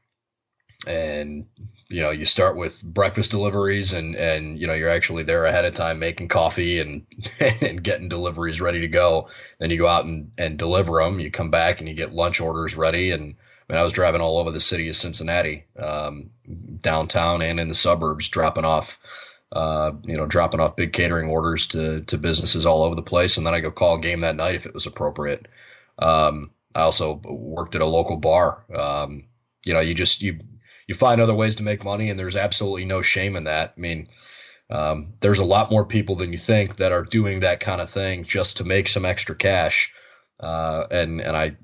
[0.86, 1.46] and
[1.88, 5.64] you know you start with breakfast deliveries and and you know you're actually there ahead
[5.64, 7.06] of time making coffee and
[7.40, 9.28] and getting deliveries ready to go.
[9.58, 12.40] Then you go out and and deliver them you come back and you get lunch
[12.40, 13.10] orders ready.
[13.10, 13.34] And
[13.68, 16.30] I, mean, I was driving all over the city of Cincinnati um,
[16.80, 18.98] downtown and in the suburbs dropping off
[19.52, 23.38] uh, you know dropping off big catering orders to to businesses all over the place.
[23.38, 25.48] And then I go call a game that night if it was appropriate.
[25.98, 28.62] Um, I also worked at a local bar.
[28.74, 29.24] Um,
[29.64, 30.38] you know you just you
[30.88, 33.74] you find other ways to make money, and there's absolutely no shame in that.
[33.76, 34.08] I mean,
[34.70, 37.90] um, there's a lot more people than you think that are doing that kind of
[37.90, 39.92] thing just to make some extra cash.
[40.40, 41.56] Uh, and and I,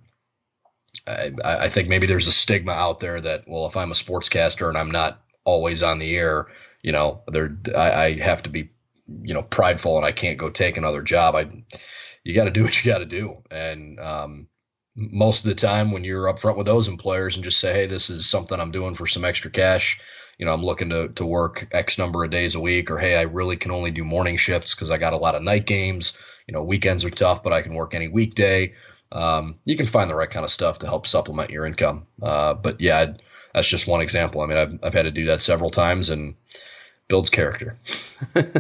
[1.07, 4.69] I, I think maybe there's a stigma out there that well, if I'm a sportscaster
[4.69, 6.47] and I'm not always on the air,
[6.83, 8.71] you know, there I, I have to be,
[9.07, 11.35] you know, prideful and I can't go take another job.
[11.35, 11.49] I,
[12.25, 14.49] you got to do what you got to do, and um,
[14.97, 18.11] most of the time when you're upfront with those employers and just say, hey, this
[18.11, 20.01] is something I'm doing for some extra cash.
[20.39, 23.17] You know, I'm looking to, to work X number of days a week, or hey,
[23.17, 26.13] I really can only do morning shifts because I got a lot of night games.
[26.47, 28.75] You know, weekends are tough, but I can work any weekday.
[29.13, 32.07] Um, you can find the right kind of stuff to help supplement your income.
[32.21, 33.23] Uh, but yeah, I'd,
[33.53, 34.41] that's just one example.
[34.41, 36.35] I mean, I've, I've had to do that several times and
[37.07, 37.77] builds character.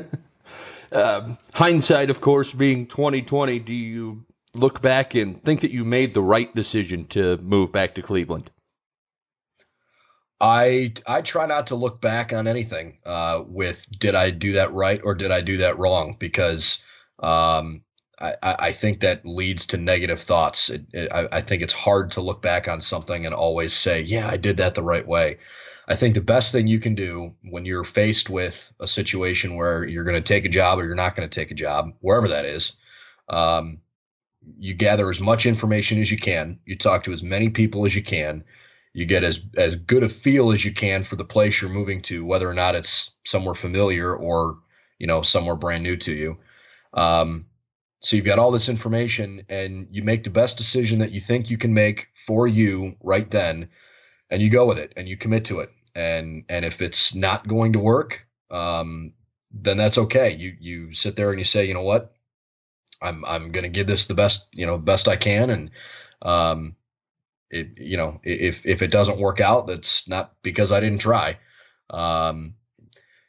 [0.93, 4.25] um, hindsight, of course, being 2020, do you
[4.55, 8.51] look back and think that you made the right decision to move back to Cleveland?
[10.41, 14.73] I I try not to look back on anything uh, with did I do that
[14.73, 16.83] right or did I do that wrong because
[17.21, 17.83] um,
[18.21, 20.71] I, I think that leads to negative thoughts.
[20.71, 24.03] It, it, I, I think it's hard to look back on something and always say,
[24.03, 25.39] yeah, I did that the right way.
[25.87, 29.85] I think the best thing you can do when you're faced with a situation where
[29.85, 32.29] you're going to take a job or you're not going to take a job, wherever
[32.29, 32.73] that is,
[33.29, 33.79] um,
[34.59, 36.59] you gather as much information as you can.
[36.67, 38.45] You talk to as many people as you can.
[38.93, 42.01] You get as as good a feel as you can for the place you're moving
[42.03, 44.59] to, whether or not it's somewhere familiar or
[44.99, 46.39] you know somewhere brand new to you.
[46.93, 47.47] Um,
[48.01, 51.51] so you've got all this information, and you make the best decision that you think
[51.51, 53.69] you can make for you right then,
[54.31, 55.71] and you go with it, and you commit to it.
[55.97, 59.13] And and if it's not going to work, um,
[59.51, 60.35] then that's okay.
[60.35, 62.14] You you sit there and you say, you know what,
[63.05, 65.71] I'm I'm going to give this the best you know best I can, and
[66.23, 66.77] um,
[67.51, 71.39] it you know if if it doesn't work out, that's not because I didn't try.
[71.91, 72.55] Um,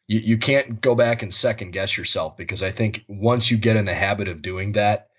[0.07, 3.75] you you can't go back and second guess yourself because I think once you get
[3.75, 5.09] in the habit of doing that,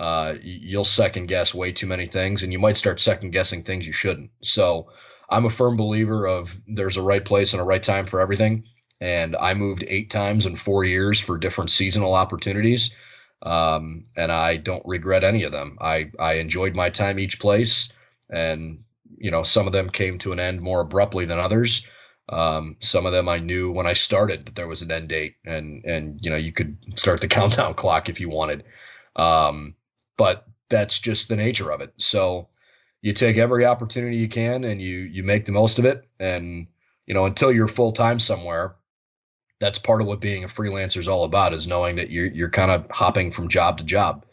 [0.00, 3.86] uh, you'll second guess way too many things, and you might start second guessing things
[3.86, 4.30] you shouldn't.
[4.42, 4.88] So
[5.28, 8.64] I'm a firm believer of there's a right place and a right time for everything.
[9.00, 12.94] And I moved eight times in four years for different seasonal opportunities
[13.42, 15.78] um, and I don't regret any of them.
[15.80, 17.88] I I enjoyed my time each place,
[18.30, 18.82] and
[19.18, 21.86] you know some of them came to an end more abruptly than others.
[22.28, 25.36] Um, some of them I knew when I started that there was an end date,
[25.44, 28.64] and and you know you could start the countdown clock if you wanted,
[29.16, 29.74] um,
[30.16, 31.92] but that's just the nature of it.
[31.98, 32.48] So
[33.02, 36.66] you take every opportunity you can, and you you make the most of it, and
[37.06, 38.76] you know until you're full time somewhere,
[39.60, 42.50] that's part of what being a freelancer is all about is knowing that you're you're
[42.50, 44.24] kind of hopping from job to job.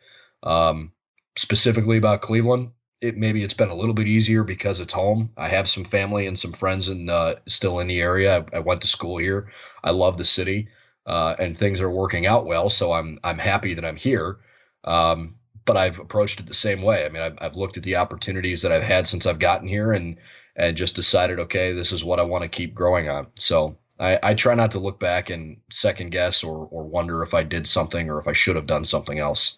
[0.43, 0.91] Um,
[1.37, 2.71] specifically about Cleveland,
[3.01, 5.29] it maybe it's been a little bit easier because it's home.
[5.37, 8.45] I have some family and some friends and uh, still in the area.
[8.53, 9.51] I, I, went to school here.
[9.83, 10.67] I love the city,
[11.05, 12.69] uh, and things are working out well.
[12.69, 14.39] So I'm I'm happy that I'm here.
[14.83, 17.05] Um, but I've approached it the same way.
[17.05, 19.93] I mean, I've, I've looked at the opportunities that I've had since I've gotten here,
[19.93, 20.17] and
[20.55, 23.27] and just decided, okay, this is what I want to keep growing on.
[23.35, 27.33] So I, I try not to look back and second guess or, or wonder if
[27.33, 29.57] I did something or if I should have done something else.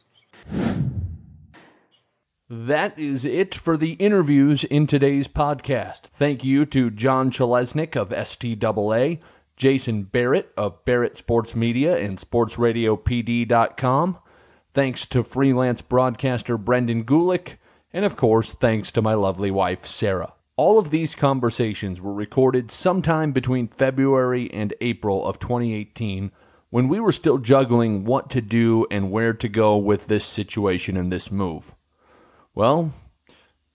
[2.48, 6.02] That is it for the interviews in today's podcast.
[6.02, 9.20] Thank you to John Chalesnik of STAA,
[9.56, 14.20] Jason Barrett of Barrett Sports Media and SportsRadioPD.com.
[14.74, 17.56] Thanks to freelance broadcaster Brendan Gulick,
[17.92, 20.34] and of course, thanks to my lovely wife, Sarah.
[20.58, 26.32] All of these conversations were recorded sometime between February and April of 2018
[26.70, 30.96] when we were still juggling what to do and where to go with this situation
[30.96, 31.76] and this move.
[32.54, 32.92] Well,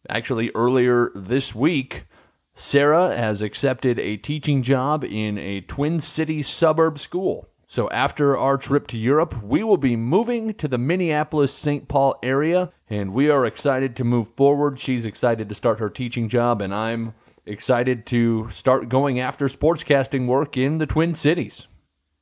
[0.08, 2.06] actually, earlier this week,
[2.54, 7.46] Sarah has accepted a teaching job in a Twin Cities suburb school.
[7.70, 11.86] So after our trip to Europe, we will be moving to the Minneapolis St.
[11.86, 14.80] Paul area, and we are excited to move forward.
[14.80, 17.14] She's excited to start her teaching job, and I'm
[17.46, 21.68] excited to start going after sportscasting work in the Twin Cities.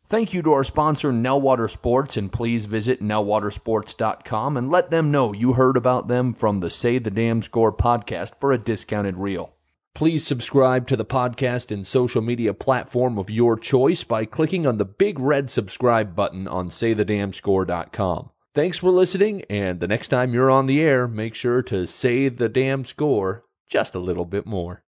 [0.04, 5.32] Thank you to our sponsor, Nellwater Sports, and please visit nellwatersports.com and let them know
[5.32, 9.54] you heard about them from the Say the Damn Score podcast for a discounted reel.
[9.98, 14.78] Please subscribe to the podcast and social media platform of your choice by clicking on
[14.78, 18.30] the big red subscribe button on saythedamnscore.com.
[18.54, 22.28] Thanks for listening, and the next time you're on the air, make sure to say
[22.28, 24.84] the damn score just a little bit more.